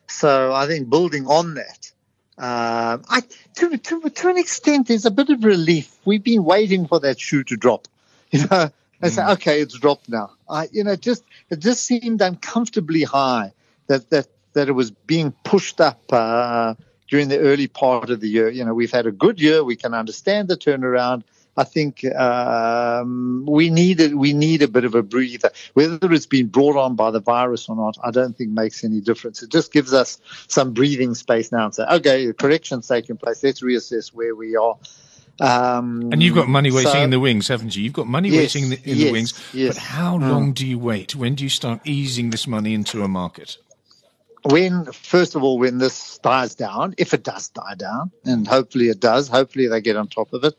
So 0.08 0.52
I 0.52 0.66
think 0.66 0.90
building 0.90 1.26
on 1.26 1.54
that, 1.54 1.92
uh, 2.36 2.98
I, 3.08 3.22
to, 3.56 3.78
to, 3.78 4.10
to 4.10 4.28
an 4.28 4.38
extent, 4.38 4.88
there's 4.88 5.06
a 5.06 5.10
bit 5.10 5.30
of 5.30 5.44
relief. 5.44 5.96
We've 6.04 6.22
been 6.22 6.44
waiting 6.44 6.86
for 6.86 7.00
that 7.00 7.20
shoe 7.20 7.44
to 7.44 7.56
drop. 7.56 7.88
You 8.34 8.44
know, 8.50 8.68
I 9.00 9.10
say, 9.10 9.22
mm. 9.22 9.32
okay, 9.34 9.60
it's 9.60 9.78
dropped 9.78 10.08
now. 10.08 10.32
I, 10.48 10.68
you 10.72 10.82
know, 10.82 10.96
just 10.96 11.22
it 11.50 11.60
just 11.60 11.84
seemed 11.84 12.20
uncomfortably 12.20 13.04
high 13.04 13.52
that 13.86 14.10
that 14.10 14.26
that 14.54 14.68
it 14.68 14.72
was 14.72 14.90
being 14.90 15.30
pushed 15.44 15.80
up 15.80 16.00
uh, 16.10 16.74
during 17.06 17.28
the 17.28 17.38
early 17.38 17.68
part 17.68 18.10
of 18.10 18.18
the 18.18 18.28
year. 18.28 18.48
You 18.48 18.64
know, 18.64 18.74
we've 18.74 18.90
had 18.90 19.06
a 19.06 19.12
good 19.12 19.40
year. 19.40 19.62
We 19.62 19.76
can 19.76 19.94
understand 19.94 20.48
the 20.48 20.56
turnaround. 20.56 21.22
I 21.56 21.64
think 21.64 22.04
um, 22.04 23.46
we 23.46 23.70
need 23.70 24.00
a, 24.00 24.14
we 24.16 24.32
need 24.32 24.62
a 24.62 24.68
bit 24.68 24.84
of 24.84 24.94
a 24.94 25.02
breather. 25.02 25.50
Whether 25.74 26.12
it's 26.12 26.26
been 26.26 26.48
brought 26.48 26.76
on 26.76 26.96
by 26.96 27.10
the 27.10 27.20
virus 27.20 27.68
or 27.68 27.76
not, 27.76 27.96
I 28.02 28.10
don't 28.10 28.36
think 28.36 28.50
makes 28.50 28.82
any 28.82 29.00
difference. 29.00 29.42
It 29.42 29.50
just 29.50 29.72
gives 29.72 29.92
us 29.92 30.18
some 30.48 30.72
breathing 30.72 31.14
space 31.14 31.52
now 31.52 31.66
and 31.66 31.74
say, 31.74 31.84
okay, 31.84 32.26
the 32.26 32.34
correction's 32.34 32.88
taking 32.88 33.16
place. 33.16 33.42
Let's 33.42 33.62
reassess 33.62 34.12
where 34.12 34.34
we 34.34 34.56
are. 34.56 34.76
Um, 35.40 36.10
and 36.12 36.22
you've 36.22 36.34
got 36.34 36.48
money 36.48 36.70
waiting 36.70 36.92
so, 36.92 37.02
in 37.02 37.10
the 37.10 37.18
wings, 37.18 37.48
haven't 37.48 37.74
you? 37.74 37.82
You've 37.82 37.92
got 37.92 38.06
money 38.06 38.28
yes, 38.28 38.54
waiting 38.54 38.64
in 38.64 38.70
the, 38.70 38.76
in 38.84 38.98
yes, 38.98 39.06
the 39.06 39.12
wings. 39.12 39.50
Yes. 39.52 39.74
But 39.74 39.82
how 39.82 40.16
long 40.16 40.50
mm. 40.50 40.54
do 40.54 40.66
you 40.66 40.78
wait? 40.78 41.16
When 41.16 41.34
do 41.34 41.42
you 41.42 41.50
start 41.50 41.80
easing 41.84 42.30
this 42.30 42.46
money 42.46 42.72
into 42.72 43.02
a 43.02 43.08
market? 43.08 43.58
When, 44.44 44.84
first 44.92 45.34
of 45.34 45.42
all, 45.42 45.58
when 45.58 45.78
this 45.78 46.18
dies 46.18 46.54
down, 46.54 46.94
if 46.98 47.14
it 47.14 47.22
does 47.22 47.48
die 47.48 47.74
down, 47.76 48.10
and 48.24 48.46
hopefully 48.46 48.88
it 48.88 49.00
does, 49.00 49.26
hopefully 49.28 49.68
they 49.68 49.80
get 49.80 49.96
on 49.96 50.06
top 50.06 50.32
of 50.34 50.44
it, 50.44 50.54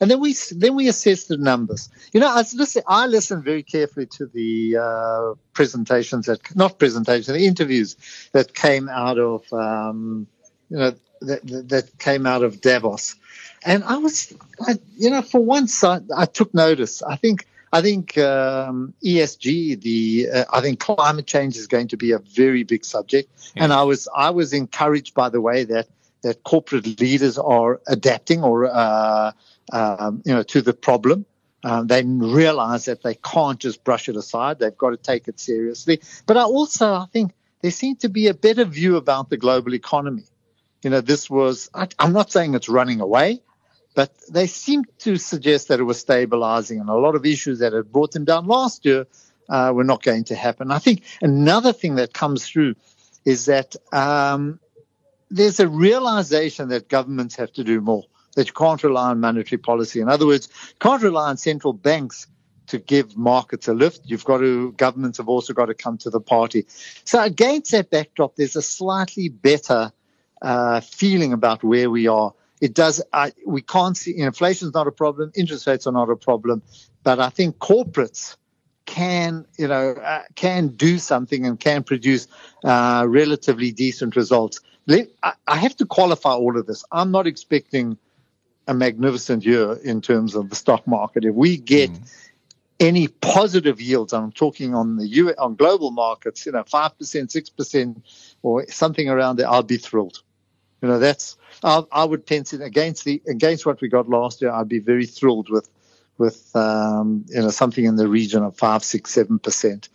and 0.00 0.10
then 0.10 0.20
we 0.20 0.34
then 0.52 0.74
we 0.74 0.88
assess 0.88 1.24
the 1.24 1.38
numbers. 1.38 1.88
You 2.12 2.20
know, 2.20 2.28
I 2.28 2.44
listen, 2.54 2.82
I 2.86 3.06
listen 3.06 3.42
very 3.42 3.62
carefully 3.62 4.06
to 4.18 4.26
the 4.26 4.76
uh, 4.76 5.34
presentations 5.54 6.26
that, 6.26 6.54
not 6.54 6.78
presentations, 6.78 7.28
the 7.28 7.46
interviews 7.46 7.96
that 8.32 8.52
came 8.52 8.90
out 8.90 9.18
of, 9.18 9.50
um, 9.52 10.26
you 10.68 10.76
know, 10.76 10.92
that, 11.22 11.68
that 11.68 11.98
came 11.98 12.26
out 12.26 12.42
of 12.42 12.60
Davos, 12.60 13.16
and 13.64 13.84
I 13.84 13.96
was, 13.96 14.34
I, 14.60 14.78
you 14.98 15.08
know, 15.08 15.22
for 15.22 15.40
once 15.40 15.82
I, 15.82 16.00
I 16.14 16.26
took 16.26 16.52
notice. 16.52 17.02
I 17.02 17.16
think 17.16 17.46
I 17.72 17.82
think 17.82 18.18
um, 18.18 18.94
ESG, 19.04 19.80
the 19.80 20.28
uh, 20.32 20.44
I 20.52 20.60
think 20.60 20.80
climate 20.80 21.26
change 21.26 21.56
is 21.56 21.66
going 21.66 21.88
to 21.88 21.96
be 21.96 22.12
a 22.12 22.18
very 22.18 22.64
big 22.64 22.84
subject, 22.84 23.30
yeah. 23.54 23.64
and 23.64 23.72
I 23.72 23.84
was 23.84 24.08
I 24.14 24.30
was 24.30 24.52
encouraged 24.52 25.14
by 25.14 25.28
the 25.28 25.40
way 25.40 25.64
that 25.64 25.88
that 26.22 26.42
corporate 26.42 27.00
leaders 27.00 27.38
are 27.38 27.80
adapting 27.86 28.42
or 28.42 28.66
uh, 28.66 29.32
um, 29.72 30.22
you 30.24 30.34
know 30.34 30.42
to 30.44 30.62
the 30.62 30.72
problem. 30.72 31.26
Um, 31.62 31.86
they 31.86 32.02
realize 32.02 32.86
that 32.86 33.02
they 33.02 33.14
can't 33.14 33.60
just 33.60 33.84
brush 33.84 34.08
it 34.08 34.16
aside; 34.16 34.58
they've 34.58 34.76
got 34.76 34.90
to 34.90 34.96
take 34.96 35.28
it 35.28 35.38
seriously. 35.38 36.00
But 36.26 36.38
I 36.38 36.42
also 36.42 36.94
I 36.94 37.06
think 37.12 37.32
there 37.62 37.70
seems 37.70 37.98
to 37.98 38.08
be 38.08 38.26
a 38.26 38.34
better 38.34 38.64
view 38.64 38.96
about 38.96 39.30
the 39.30 39.36
global 39.36 39.74
economy. 39.74 40.24
You 40.82 40.90
know, 40.90 41.02
this 41.02 41.30
was 41.30 41.70
I, 41.72 41.86
I'm 41.98 42.12
not 42.12 42.32
saying 42.32 42.54
it's 42.54 42.68
running 42.68 43.00
away. 43.00 43.42
But 43.94 44.12
they 44.30 44.46
seem 44.46 44.84
to 45.00 45.16
suggest 45.16 45.68
that 45.68 45.80
it 45.80 45.84
was 45.84 45.98
stabilizing, 45.98 46.80
and 46.80 46.88
a 46.88 46.94
lot 46.94 47.14
of 47.14 47.26
issues 47.26 47.58
that 47.58 47.72
had 47.72 47.90
brought 47.90 48.12
them 48.12 48.24
down 48.24 48.46
last 48.46 48.84
year 48.84 49.06
uh, 49.48 49.72
were 49.74 49.84
not 49.84 50.02
going 50.02 50.24
to 50.24 50.36
happen. 50.36 50.70
I 50.70 50.78
think 50.78 51.02
another 51.20 51.72
thing 51.72 51.96
that 51.96 52.14
comes 52.14 52.46
through 52.46 52.76
is 53.24 53.46
that 53.46 53.74
um, 53.92 54.60
there's 55.30 55.60
a 55.60 55.68
realization 55.68 56.68
that 56.68 56.88
governments 56.88 57.36
have 57.36 57.52
to 57.52 57.64
do 57.64 57.80
more, 57.80 58.04
that 58.36 58.46
you 58.46 58.52
can't 58.52 58.82
rely 58.82 59.10
on 59.10 59.20
monetary 59.20 59.58
policy. 59.58 60.00
In 60.00 60.08
other 60.08 60.26
words, 60.26 60.48
you 60.68 60.76
can't 60.80 61.02
rely 61.02 61.28
on 61.28 61.36
central 61.36 61.72
banks 61.72 62.28
to 62.68 62.78
give 62.78 63.16
markets 63.16 63.66
a 63.66 63.74
lift. 63.74 64.02
You've 64.04 64.24
got 64.24 64.38
to, 64.38 64.72
governments 64.72 65.18
have 65.18 65.28
also 65.28 65.52
got 65.52 65.66
to 65.66 65.74
come 65.74 65.98
to 65.98 66.10
the 66.10 66.20
party. 66.20 66.66
So 67.04 67.20
against 67.20 67.72
that 67.72 67.90
backdrop, 67.90 68.36
there's 68.36 68.54
a 68.54 68.62
slightly 68.62 69.28
better 69.28 69.92
uh, 70.40 70.80
feeling 70.80 71.32
about 71.32 71.64
where 71.64 71.90
we 71.90 72.06
are 72.06 72.32
it 72.60 72.74
does. 72.74 73.02
I, 73.12 73.32
we 73.46 73.62
can't 73.62 73.96
see 73.96 74.16
inflation 74.18 74.68
is 74.68 74.74
not 74.74 74.86
a 74.86 74.92
problem. 74.92 75.32
Interest 75.34 75.66
rates 75.66 75.86
are 75.86 75.92
not 75.92 76.10
a 76.10 76.16
problem, 76.16 76.62
but 77.02 77.18
I 77.18 77.30
think 77.30 77.58
corporates 77.58 78.36
can, 78.86 79.46
you 79.56 79.68
know, 79.68 79.92
uh, 79.92 80.22
can 80.34 80.68
do 80.68 80.98
something 80.98 81.46
and 81.46 81.58
can 81.58 81.82
produce 81.84 82.26
uh, 82.64 83.04
relatively 83.08 83.70
decent 83.70 84.16
results. 84.16 84.60
let, 84.86 85.08
I, 85.22 85.32
I 85.46 85.56
have 85.56 85.76
to 85.76 85.86
qualify 85.86 86.32
all 86.32 86.58
of 86.58 86.66
this. 86.66 86.84
I'm 86.90 87.10
not 87.10 87.26
expecting 87.26 87.96
a 88.66 88.74
magnificent 88.74 89.44
year 89.44 89.74
in 89.84 90.00
terms 90.00 90.34
of 90.34 90.50
the 90.50 90.56
stock 90.56 90.86
market. 90.86 91.24
If 91.24 91.34
we 91.34 91.56
get 91.56 91.90
mm. 91.90 92.12
any 92.78 93.08
positive 93.08 93.80
yields, 93.80 94.12
I'm 94.12 94.32
talking 94.32 94.74
on 94.74 94.96
the 94.96 95.06
U, 95.06 95.34
on 95.38 95.54
global 95.54 95.92
markets, 95.92 96.44
you 96.46 96.52
know, 96.52 96.64
five 96.64 96.96
percent, 96.98 97.30
six 97.30 97.48
percent, 97.48 98.04
or 98.42 98.66
something 98.68 99.08
around 99.08 99.36
there, 99.36 99.48
I'll 99.48 99.62
be 99.62 99.76
thrilled. 99.76 100.22
You 100.82 100.88
know, 100.88 100.98
that's 100.98 101.36
I, 101.62 101.82
I 101.92 102.04
would 102.04 102.26
pencil 102.26 102.62
against 102.62 103.04
the 103.04 103.22
against 103.28 103.66
what 103.66 103.80
we 103.80 103.88
got 103.88 104.08
last 104.08 104.40
year. 104.40 104.50
I'd 104.50 104.68
be 104.68 104.78
very 104.78 105.06
thrilled 105.06 105.50
with 105.50 105.68
with 106.18 106.54
um, 106.54 107.24
you 107.28 107.40
know 107.40 107.50
something 107.50 107.84
in 107.84 107.96
the 107.96 108.08
region 108.08 108.42
of 108.42 108.56
five, 108.56 108.84
six, 108.84 109.12
seven 109.12 109.38
percent, 109.38 109.88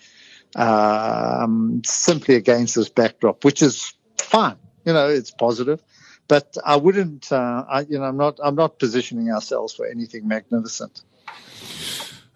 um, 0.56 1.82
simply 1.86 2.36
against 2.36 2.76
this 2.76 2.90
backdrop, 2.90 3.44
which 3.44 3.62
is 3.62 3.94
fine. 4.18 4.58
You 4.86 4.94
know, 4.94 5.08
it's 5.08 5.32
positive, 5.32 5.82
but 6.28 6.58
I 6.66 6.76
wouldn't. 6.76 7.32
Uh, 7.32 7.66
I, 7.68 7.82
you 7.82 7.98
know, 7.98 8.06
I'm 8.06 8.18
not. 8.18 8.40
I'm 8.44 8.56
not 8.56 8.80
positioning 8.80 9.32
ourselves 9.32 9.74
for 9.74 9.86
anything 9.86 10.28
magnificent. 10.28 11.02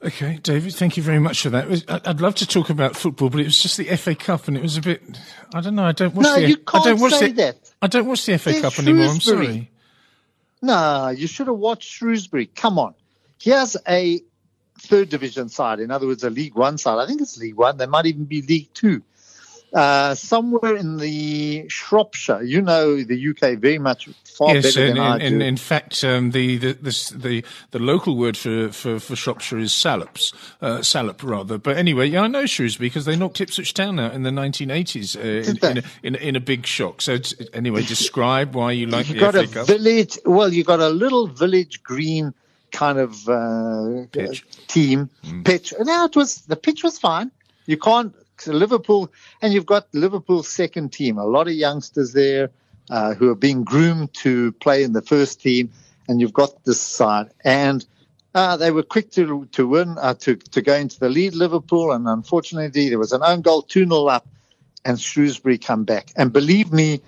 Okay, 0.02 0.40
David, 0.42 0.74
thank 0.74 0.96
you 0.96 1.04
very 1.04 1.20
much 1.20 1.42
for 1.42 1.50
that. 1.50 1.84
I'd 2.08 2.22
love 2.22 2.36
to 2.36 2.48
talk 2.48 2.70
about 2.70 2.96
football, 2.96 3.30
but 3.30 3.42
it 3.42 3.46
was 3.46 3.62
just 3.62 3.78
the 3.78 3.96
FA 3.98 4.16
Cup, 4.16 4.48
and 4.48 4.56
it 4.56 4.64
was 4.64 4.78
a 4.78 4.82
bit. 4.82 5.02
I 5.54 5.60
don't 5.60 5.76
know. 5.76 5.84
I 5.84 5.92
don't 5.92 6.16
watch 6.16 6.24
no, 6.24 6.36
the. 6.36 6.48
you 6.48 6.58
can't 6.58 6.86
I 6.86 6.90
don't 6.90 7.02
watch 7.02 7.14
say 7.14 7.28
the, 7.28 7.34
that. 7.42 7.72
I 7.82 7.88
don't 7.88 8.08
watch 8.08 8.26
the 8.26 8.38
FA 8.38 8.62
Cup 8.62 8.80
anymore. 8.80 9.08
I'm 9.08 9.20
sorry. 9.20 9.70
No, 10.62 11.10
you 11.10 11.28
should 11.28 11.48
have 11.48 11.58
watched 11.58 11.90
Shrewsbury. 11.90 12.46
Come 12.46 12.80
on, 12.80 12.94
here's 13.42 13.76
a 13.88 14.22
third 14.80 15.10
division 15.10 15.50
side. 15.50 15.82
In 15.82 15.92
other 15.92 16.08
words, 16.08 16.24
a 16.24 16.30
League 16.30 16.56
One 16.56 16.78
side. 16.78 16.98
I 16.98 17.06
think 17.06 17.20
it's 17.20 17.38
League 17.38 17.56
One. 17.56 17.76
They 17.76 17.86
might 17.86 18.06
even 18.06 18.24
be 18.24 18.42
League 18.42 18.74
Two 18.74 19.04
uh, 19.74 20.16
somewhere 20.16 20.76
in 20.76 20.98
the 20.98 21.66
Shropshire. 21.70 22.42
You 22.44 22.62
know 22.62 23.04
the 23.04 23.30
UK 23.30 23.58
very 23.60 23.78
much 23.80 24.08
far 24.26 24.54
yes, 24.56 24.64
better 24.76 24.86
in, 24.88 24.96
than 24.96 25.04
I 25.04 25.18
in, 25.20 25.40
do. 25.40 25.46
in 25.46 25.58
fact, 25.58 26.04
um, 26.04 26.32
the, 26.32 26.58
the, 26.58 26.74
the 26.74 27.14
the 27.16 27.44
the 27.72 27.80
local 27.80 28.16
word 28.18 28.38
for, 28.38 28.72
for, 28.72 29.00
for 29.00 29.16
Shropshire 29.16 29.60
is 29.60 29.74
salops, 29.74 30.34
uh, 30.62 30.82
Salop 30.82 31.22
rather. 31.24 31.58
But 31.58 31.78
anyway, 31.78 32.08
yeah, 32.08 32.22
I 32.22 32.28
know 32.28 32.46
Shrewsbury 32.46 32.90
because 32.90 33.06
they 33.06 33.16
knocked 33.16 33.42
Ipswich 33.42 33.74
Town 33.74 34.00
out 34.00 34.14
in 34.14 34.24
the 34.24 34.32
1980s 34.32 35.16
uh, 35.18 35.20
in, 35.50 35.58
in, 35.72 35.78
a, 35.78 35.84
in, 36.04 36.16
in, 36.16 36.36
a 36.36 36.40
big 36.40 36.66
shock. 36.66 37.02
So 37.02 37.18
anyway, 37.54 37.84
describe 37.84 38.56
why 38.56 38.72
you 38.72 38.88
like 38.88 39.06
it. 39.10 39.16
you 39.16 39.20
the 39.20 39.20
got 39.20 39.34
FA 39.36 39.42
a 39.42 39.48
Cup. 39.48 39.68
village. 39.68 40.18
Well, 40.26 40.52
you've 40.54 40.68
got 40.68 40.80
a 40.80 40.90
little 40.90 41.28
village 41.28 41.84
green 41.84 42.34
kind 42.72 43.00
of 43.00 43.28
uh, 43.28 44.06
Pitch. 44.12 44.46
team 44.68 45.10
Mm. 45.26 45.44
pitch. 45.46 45.74
Now 45.82 46.06
it 46.06 46.16
was 46.16 46.42
the 46.44 46.56
pitch 46.56 46.84
was 46.84 46.98
fine. 47.00 47.32
You 47.66 47.78
can't 47.78 48.14
Liverpool, 48.48 49.12
and 49.42 49.54
you've 49.54 49.66
got 49.66 49.88
Liverpool's 49.94 50.48
second 50.48 50.92
team. 50.92 51.18
A 51.18 51.26
lot 51.26 51.48
of 51.48 51.54
youngsters 51.54 52.14
there 52.14 52.52
uh, 52.90 53.14
who 53.14 53.30
are 53.30 53.36
being 53.36 53.64
groomed 53.64 54.14
to 54.16 54.52
play 54.54 54.84
in 54.84 54.94
the 54.94 55.02
first 55.02 55.42
team, 55.42 55.72
and 56.08 56.20
you've 56.20 56.34
got 56.34 56.64
this 56.66 56.82
side. 56.82 57.30
And 57.44 57.86
uh, 58.36 58.58
they 58.58 58.72
were 58.72 58.84
quick 58.84 59.12
to 59.12 59.46
to 59.52 59.68
win 59.68 59.98
uh, 60.00 60.14
to 60.16 60.36
to 60.36 60.62
go 60.62 60.76
into 60.76 61.00
the 61.00 61.10
lead, 61.10 61.36
Liverpool, 61.36 61.92
and 61.92 62.08
unfortunately 62.08 62.90
there 62.90 63.00
was 63.00 63.12
an 63.12 63.22
own 63.24 63.42
goal, 63.42 63.62
two 63.62 63.86
0 63.86 64.06
up, 64.06 64.28
and 64.86 65.00
Shrewsbury 65.00 65.58
come 65.58 65.84
back. 65.84 66.12
And 66.16 66.32
believe 66.32 66.72
me, 66.72 67.02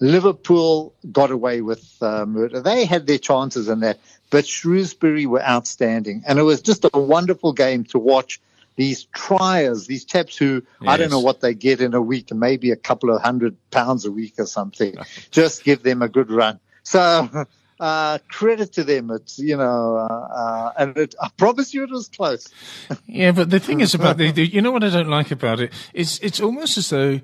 Liverpool 0.00 0.94
got 1.12 1.30
away 1.30 1.62
with 1.62 1.96
uh, 2.02 2.26
murder. 2.26 2.60
They 2.60 2.84
had 2.84 3.06
their 3.06 3.18
chances 3.18 3.68
in 3.68 3.80
that, 3.80 4.00
but 4.30 4.46
Shrewsbury 4.46 5.26
were 5.26 5.42
outstanding, 5.42 6.22
and 6.26 6.38
it 6.38 6.42
was 6.42 6.60
just 6.60 6.86
a 6.92 6.98
wonderful 6.98 7.52
game 7.52 7.84
to 7.84 7.98
watch 7.98 8.40
these 8.80 9.04
triers, 9.12 9.86
these 9.86 10.06
chaps 10.06 10.38
who 10.38 10.62
I 10.80 10.96
don't 10.96 11.10
know 11.10 11.20
what 11.20 11.42
they 11.42 11.52
get 11.52 11.82
in 11.82 11.92
a 11.92 12.00
week, 12.00 12.32
maybe 12.32 12.70
a 12.70 12.76
couple 12.76 13.14
of 13.14 13.20
hundred 13.20 13.54
pounds 13.70 14.06
a 14.06 14.10
week 14.10 14.36
or 14.38 14.46
something. 14.46 14.96
Just 15.30 15.64
give 15.64 15.82
them 15.82 16.00
a 16.00 16.08
good 16.08 16.30
run. 16.30 16.58
So 16.82 17.28
uh, 17.80 18.18
credit 18.30 18.72
to 18.72 18.84
them. 18.84 19.10
It's 19.10 19.38
you 19.38 19.58
know, 19.58 19.96
uh, 19.98 20.28
uh, 20.34 20.72
and 20.78 20.96
it, 20.96 21.14
I 21.20 21.28
promise 21.36 21.74
you, 21.74 21.84
it 21.84 21.90
was 21.90 22.08
close. 22.08 22.48
Yeah, 23.06 23.32
but 23.32 23.50
the 23.50 23.60
thing 23.60 23.80
is 23.80 23.94
about 23.94 24.16
the, 24.16 24.30
the 24.30 24.46
you 24.46 24.62
know 24.62 24.70
what 24.70 24.82
I 24.82 24.88
don't 24.88 25.10
like 25.10 25.30
about 25.30 25.60
it 25.60 25.72
is 25.92 26.18
it's 26.22 26.40
almost 26.40 26.78
as 26.78 26.88
though 26.88 27.20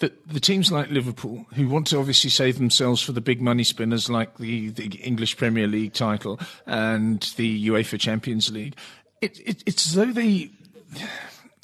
that 0.00 0.26
the 0.26 0.40
teams 0.40 0.72
like 0.72 0.90
Liverpool, 0.90 1.46
who 1.54 1.68
want 1.68 1.86
to 1.88 1.98
obviously 1.98 2.30
save 2.30 2.58
themselves 2.58 3.00
for 3.02 3.12
the 3.12 3.20
big 3.20 3.40
money 3.40 3.62
spinners 3.62 4.10
like 4.10 4.38
the, 4.38 4.70
the 4.70 4.86
English 4.96 5.36
Premier 5.36 5.66
League 5.66 5.92
title 5.92 6.40
and 6.66 7.20
the 7.36 7.68
UEFA 7.68 8.00
Champions 8.00 8.50
League, 8.50 8.76
it, 9.20 9.40
it, 9.40 9.62
it's 9.66 9.88
as 9.88 9.94
though 9.94 10.12
they 10.12 10.50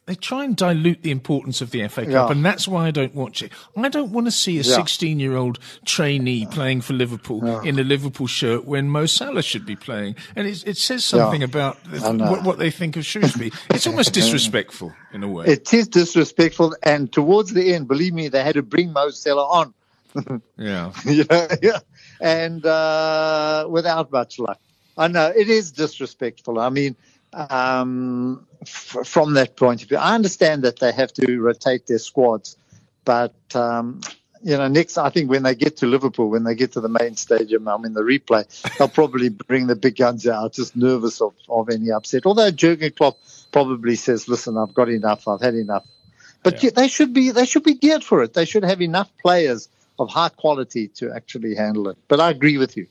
they 0.06 0.14
try 0.14 0.44
and 0.44 0.54
dilute 0.54 1.02
the 1.02 1.10
importance 1.10 1.62
of 1.62 1.70
the 1.70 1.87
FA 1.88 2.02
Cup, 2.02 2.10
Yeah. 2.12 2.30
and 2.30 2.44
that's 2.44 2.68
why 2.68 2.87
I 2.87 2.90
don't 2.90 3.14
watch 3.14 3.42
it. 3.42 3.50
I 3.74 3.88
don't 3.88 4.12
want 4.12 4.26
to 4.26 4.30
see 4.30 4.58
a 4.58 4.62
Yeah. 4.62 4.74
16 4.74 5.18
year 5.18 5.34
old 5.34 5.58
trainee 5.87 6.44
playing 6.44 6.82
for 6.82 6.92
Liverpool 6.92 7.60
in 7.60 7.78
a 7.78 7.82
Liverpool 7.84 8.26
shirt 8.26 8.66
when 8.66 8.90
Mo 8.90 9.06
Salah 9.06 9.42
should 9.42 9.64
be 9.64 9.76
playing. 9.76 10.16
And 10.37 10.46
it, 10.46 10.62
it 10.66 10.76
says 10.76 11.04
something 11.06 11.42
about 11.42 11.78
I 11.90 12.12
know. 12.12 12.30
what, 12.30 12.42
what 12.44 12.58
they 12.58 12.70
think 12.70 12.96
of 12.98 13.06
Shrewsbury. 13.06 13.50
it's 13.70 13.87
almost 13.87 14.12
disrespectful 14.20 14.92
in 15.14 15.22
a 15.22 15.28
way. 15.28 15.46
It 15.46 15.72
is 15.72 15.88
disrespectful, 15.88 16.76
and 16.82 17.10
towards 17.10 17.54
the 17.54 17.72
end, 17.72 17.88
believe 17.88 18.12
me, 18.12 18.28
they 18.28 18.42
had 18.42 18.56
to 18.56 18.62
bring 18.62 18.92
Mo 18.92 19.08
Salah 19.08 19.48
on. 19.48 19.72
yeah. 20.58 20.92
yeah, 21.06 21.56
yeah, 21.62 21.78
and 22.20 22.64
uh, 22.66 23.66
without 23.70 24.12
much 24.12 24.38
luck. 24.38 24.60
I 24.96 25.08
know 25.08 25.32
it 25.34 25.48
is 25.48 25.72
disrespectful. 25.72 26.60
I 26.60 26.68
mean, 26.68 26.94
um, 27.35 28.47
f- 28.62 29.07
from 29.07 29.35
that 29.35 29.57
point 29.57 29.83
of 29.83 29.88
view, 29.88 29.99
I 29.99 30.14
understand 30.14 30.64
that 30.64 30.79
they 30.79 30.92
have 30.92 31.12
to 31.14 31.38
rotate 31.40 31.87
their 31.87 31.99
squads, 31.99 32.57
but 33.05 33.35
um, 33.55 34.01
you 34.42 34.57
know, 34.57 34.68
next 34.68 34.99
I 34.99 35.11
think 35.11 35.31
when 35.31 35.42
they 35.42 35.55
get 35.55 35.79
to 35.79 35.87
Liverpool, 35.87 36.31
when 36.31 36.44
they 36.44 36.55
get 36.55 36.73
to 36.73 36.81
the 36.81 36.88
main 36.88 37.16
stadium, 37.16 37.66
I 37.68 37.77
mean 37.79 37.94
the 37.94 38.03
replay, 38.03 38.44
they'll 38.79 38.88
probably 38.88 39.31
bring 39.31 39.66
the 39.66 39.77
big 39.77 39.97
guns 39.97 40.27
out, 40.27 40.53
just 40.53 40.77
nervous 40.77 41.20
of, 41.20 41.35
of 41.49 41.70
any 41.70 41.90
upset. 41.90 42.27
Although 42.27 42.51
Jurgen 42.51 42.92
Klopp 42.92 43.18
probably 43.53 43.97
says, 43.97 44.29
"Listen, 44.29 44.57
I've 44.59 44.75
got 44.75 44.88
enough. 44.90 45.27
I've 45.29 45.40
had 45.40 45.55
enough." 45.55 45.87
But 46.42 46.62
Yeah. 46.62 46.70
they 46.70 46.88
should 46.88 47.12
be 47.14 47.31
they 47.31 47.47
should 47.47 47.64
be 47.64 47.75
geared 47.75 48.05
for 48.05 48.23
it. 48.23 48.35
They 48.35 48.44
should 48.44 48.64
have 48.64 48.83
enough 48.83 49.11
players 49.23 49.68
of 49.99 50.11
high 50.11 50.29
quality 50.29 50.88
to 50.88 51.12
actually 51.12 51.55
handle 51.55 51.88
it. 51.88 51.97
But 52.09 52.20
I 52.20 52.31
agree 52.31 52.59
with 52.59 52.77
you. 52.77 52.87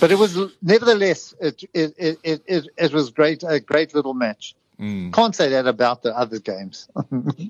But 0.00 0.10
it 0.10 0.18
was 0.18 0.38
nevertheless 0.62 1.34
it 1.40 1.62
it 1.74 1.94
it 1.96 2.18
it, 2.46 2.68
it, 2.76 2.92
was 2.92 3.10
great 3.10 3.42
a 3.46 3.60
great 3.60 3.94
little 3.94 4.14
match. 4.14 4.54
Mm. 4.80 5.12
Can't 5.12 5.36
say 5.36 5.48
that 5.50 5.66
about 5.66 6.02
the 6.02 6.16
other 6.16 6.38
games. 6.38 6.88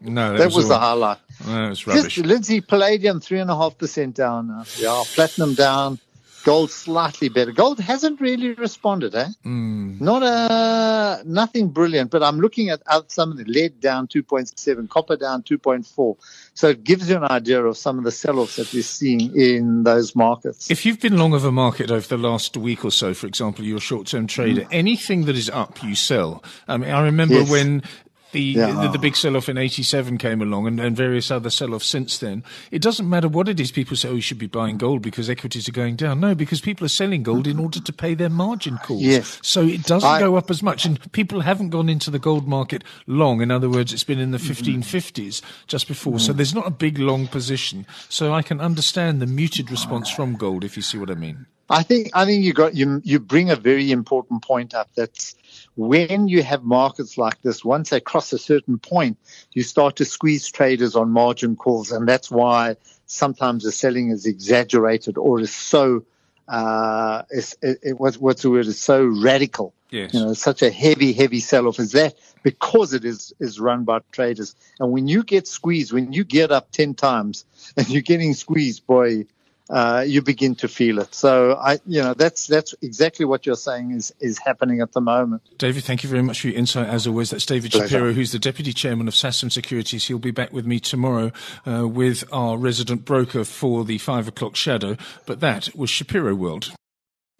No, 0.04 0.36
that 0.36 0.52
was, 0.52 0.68
the 0.68 0.74
all- 0.74 0.80
highlight. 0.80 1.18
no, 1.46 1.66
it 1.66 1.68
was 1.70 1.86
rubbish. 1.86 2.14
Just 2.14 2.26
Lindsay 2.26 2.60
Palladium 2.60 3.20
three 3.20 3.38
and 3.38 3.50
a 3.50 3.56
half 3.56 3.78
percent 3.78 4.16
down 4.16 4.48
now. 4.48 4.64
Yeah, 4.78 5.02
platinum 5.14 5.54
down. 5.54 5.98
Gold 6.44 6.70
slightly 6.70 7.28
better. 7.28 7.52
Gold 7.52 7.78
hasn't 7.78 8.20
really 8.20 8.52
responded, 8.54 9.14
eh? 9.14 9.28
Hmm. 9.44 9.96
Not 10.00 10.22
a 10.22 11.22
nothing 11.24 11.68
brilliant, 11.68 12.10
but 12.10 12.22
I'm 12.22 12.38
looking 12.40 12.70
at 12.70 12.82
some 13.10 13.30
of 13.30 13.38
the 13.38 13.44
lead 13.44 13.80
down 13.80 14.08
2.7, 14.08 14.88
copper 14.88 15.16
down 15.16 15.42
2.4. 15.42 16.16
So 16.54 16.68
it 16.68 16.84
gives 16.84 17.08
you 17.08 17.16
an 17.16 17.24
idea 17.24 17.62
of 17.64 17.76
some 17.76 17.98
of 17.98 18.04
the 18.04 18.10
sell-offs 18.10 18.56
that 18.56 18.72
we're 18.72 18.82
seeing 18.82 19.36
in 19.36 19.84
those 19.84 20.16
markets. 20.16 20.70
If 20.70 20.84
you've 20.84 21.00
been 21.00 21.16
long 21.18 21.32
of 21.34 21.44
a 21.44 21.52
market 21.52 21.90
over 21.90 22.06
the 22.06 22.18
last 22.18 22.56
week 22.56 22.84
or 22.84 22.90
so, 22.90 23.14
for 23.14 23.26
example, 23.26 23.64
you're 23.64 23.78
a 23.78 23.80
short-term 23.80 24.26
trader, 24.26 24.66
anything 24.72 25.26
that 25.26 25.36
is 25.36 25.48
up, 25.50 25.82
you 25.82 25.94
sell. 25.94 26.42
I 26.66 26.76
mean, 26.76 26.90
I 26.90 27.02
remember 27.02 27.40
Yes. 27.40 27.50
when 27.50 27.82
the, 28.32 28.40
Yeah. 28.40 28.66
the 28.66 28.88
the 28.88 28.98
oh. 28.98 29.00
big 29.00 29.16
sell-off 29.16 29.48
in 29.48 29.56
'87 29.56 30.18
came 30.18 30.42
along, 30.42 30.66
and, 30.66 30.80
and 30.80 30.96
various 30.96 31.30
other 31.30 31.50
sell-offs 31.50 31.86
since 31.86 32.18
then. 32.18 32.42
It 32.70 32.82
doesn't 32.82 33.08
matter 33.08 33.28
what 33.28 33.48
it 33.48 33.60
is. 33.60 33.70
People 33.70 33.96
say, 33.96 34.08
"Oh, 34.08 34.14
you 34.14 34.20
should 34.20 34.38
be 34.38 34.46
buying 34.46 34.78
gold 34.78 35.02
because 35.02 35.30
equities 35.30 35.68
are 35.68 35.72
going 35.72 35.96
down." 35.96 36.20
No, 36.20 36.34
because 36.34 36.60
people 36.60 36.84
are 36.84 36.88
selling 36.88 37.22
gold 37.22 37.46
in 37.46 37.58
order 37.58 37.80
to 37.80 37.92
pay 37.92 38.14
their 38.14 38.30
margin 38.30 38.78
calls. 38.78 39.02
Yes. 39.02 39.38
So 39.42 39.62
it 39.62 39.84
doesn't 39.84 40.08
I- 40.08 40.20
go 40.20 40.36
up 40.36 40.50
as 40.50 40.62
much, 40.62 40.84
and 40.84 41.12
people 41.12 41.40
haven't 41.40 41.70
gone 41.70 41.88
into 41.88 42.10
the 42.10 42.18
gold 42.18 42.48
market 42.48 42.84
long. 43.06 43.40
In 43.40 43.50
other 43.50 43.70
words, 43.70 43.92
it's 43.92 44.04
been 44.04 44.18
in 44.18 44.30
the 44.30 44.38
1550s 44.38 45.42
just 45.66 45.88
before. 45.88 46.18
So 46.18 46.32
mm. 46.32 46.36
there's 46.36 46.54
not 46.54 46.66
a 46.66 46.70
big 46.70 46.98
long 46.98 47.26
position. 47.28 47.86
So 48.08 48.32
I 48.32 48.42
can 48.42 48.60
understand 48.60 49.20
the 49.20 49.26
muted 49.26 49.70
response 49.70 50.10
from 50.10 50.36
gold, 50.36 50.64
if 50.64 50.76
you 50.76 50.82
see 50.82 50.98
what 50.98 51.10
I 51.10 51.14
mean. 51.14 51.46
I 51.72 51.82
think 51.82 52.10
I 52.12 52.26
think 52.26 52.44
you 52.44 52.52
got 52.52 52.74
you 52.74 53.00
you 53.02 53.18
bring 53.18 53.50
a 53.50 53.56
very 53.56 53.90
important 53.90 54.42
point 54.42 54.74
up. 54.74 54.90
That's 54.94 55.34
when 55.76 56.28
you 56.28 56.42
have 56.42 56.62
markets 56.62 57.16
like 57.16 57.40
this. 57.42 57.64
Once 57.64 57.90
they 57.90 58.00
cross 58.00 58.32
a 58.32 58.38
certain 58.38 58.78
point, 58.78 59.18
you 59.52 59.62
start 59.62 59.96
to 59.96 60.04
squeeze 60.04 60.48
traders 60.48 60.96
on 60.96 61.10
margin 61.10 61.56
calls, 61.56 61.92
and 61.92 62.08
that's 62.08 62.30
why 62.30 62.76
sometimes 63.06 63.64
the 63.64 63.72
selling 63.72 64.10
is 64.10 64.26
exaggerated 64.26 65.16
or 65.16 65.40
is 65.40 65.54
so. 65.54 66.04
Uh, 66.48 67.22
is, 67.30 67.56
it, 67.62 67.78
it, 67.82 68.00
what's, 68.00 68.18
what's 68.18 68.42
the 68.42 68.50
word? 68.50 68.66
Is 68.66 68.80
so 68.80 69.04
radical. 69.04 69.72
Yes. 69.90 70.12
You 70.12 70.20
know, 70.20 70.32
such 70.34 70.62
a 70.62 70.70
heavy, 70.70 71.12
heavy 71.12 71.40
sell-off 71.40 71.78
is 71.78 71.92
that 71.92 72.14
because 72.42 72.94
it 72.94 73.04
is 73.04 73.32
is 73.38 73.60
run 73.60 73.84
by 73.84 74.00
traders. 74.10 74.54
And 74.80 74.90
when 74.90 75.06
you 75.06 75.22
get 75.22 75.46
squeezed, 75.46 75.92
when 75.92 76.12
you 76.12 76.24
get 76.24 76.50
up 76.50 76.70
ten 76.70 76.94
times 76.94 77.44
and 77.76 77.88
you're 77.88 78.02
getting 78.02 78.34
squeezed, 78.34 78.86
boy, 78.86 79.26
uh, 79.70 80.04
you 80.06 80.22
begin 80.22 80.54
to 80.56 80.68
feel 80.68 80.98
it. 80.98 81.14
So 81.14 81.54
I, 81.54 81.78
you 81.86 82.02
know, 82.02 82.14
that's 82.14 82.46
that's 82.46 82.74
exactly 82.82 83.24
what 83.24 83.46
you're 83.46 83.56
saying 83.56 83.92
is 83.92 84.12
is 84.20 84.38
happening 84.38 84.80
at 84.80 84.92
the 84.92 85.00
moment. 85.00 85.42
David, 85.58 85.84
thank 85.84 86.02
you 86.02 86.10
very 86.10 86.22
much 86.22 86.40
for 86.40 86.48
your 86.48 86.56
insight. 86.56 86.88
As 86.88 87.06
always, 87.06 87.30
that's 87.30 87.46
David 87.46 87.72
Pleasure. 87.72 87.88
Shapiro, 87.88 88.12
who's 88.12 88.32
the 88.32 88.38
deputy 88.38 88.72
chairman 88.72 89.08
of 89.08 89.14
Sasfin 89.14 89.50
Securities. 89.50 90.06
He'll 90.06 90.18
be 90.18 90.30
back 90.30 90.52
with 90.52 90.66
me 90.66 90.80
tomorrow 90.80 91.32
uh, 91.66 91.88
with 91.88 92.24
our 92.32 92.56
resident 92.56 93.04
broker 93.04 93.44
for 93.44 93.84
the 93.84 93.98
five 93.98 94.28
o'clock 94.28 94.56
shadow. 94.56 94.96
But 95.26 95.40
that 95.40 95.74
was 95.76 95.90
Shapiro 95.90 96.34
World. 96.34 96.72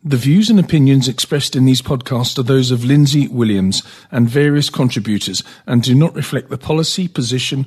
The 0.04 0.16
views 0.16 0.50
and 0.50 0.58
opinions 0.58 1.06
expressed 1.06 1.54
in 1.54 1.64
these 1.64 1.80
podcasts 1.80 2.36
are 2.36 2.42
those 2.42 2.72
of 2.72 2.84
Lindsay 2.84 3.28
Williams 3.28 3.84
and 4.10 4.28
various 4.28 4.68
contributors 4.68 5.44
and 5.64 5.80
do 5.80 5.94
not 5.94 6.16
reflect 6.16 6.50
the 6.50 6.58
policy, 6.58 7.06
position, 7.06 7.66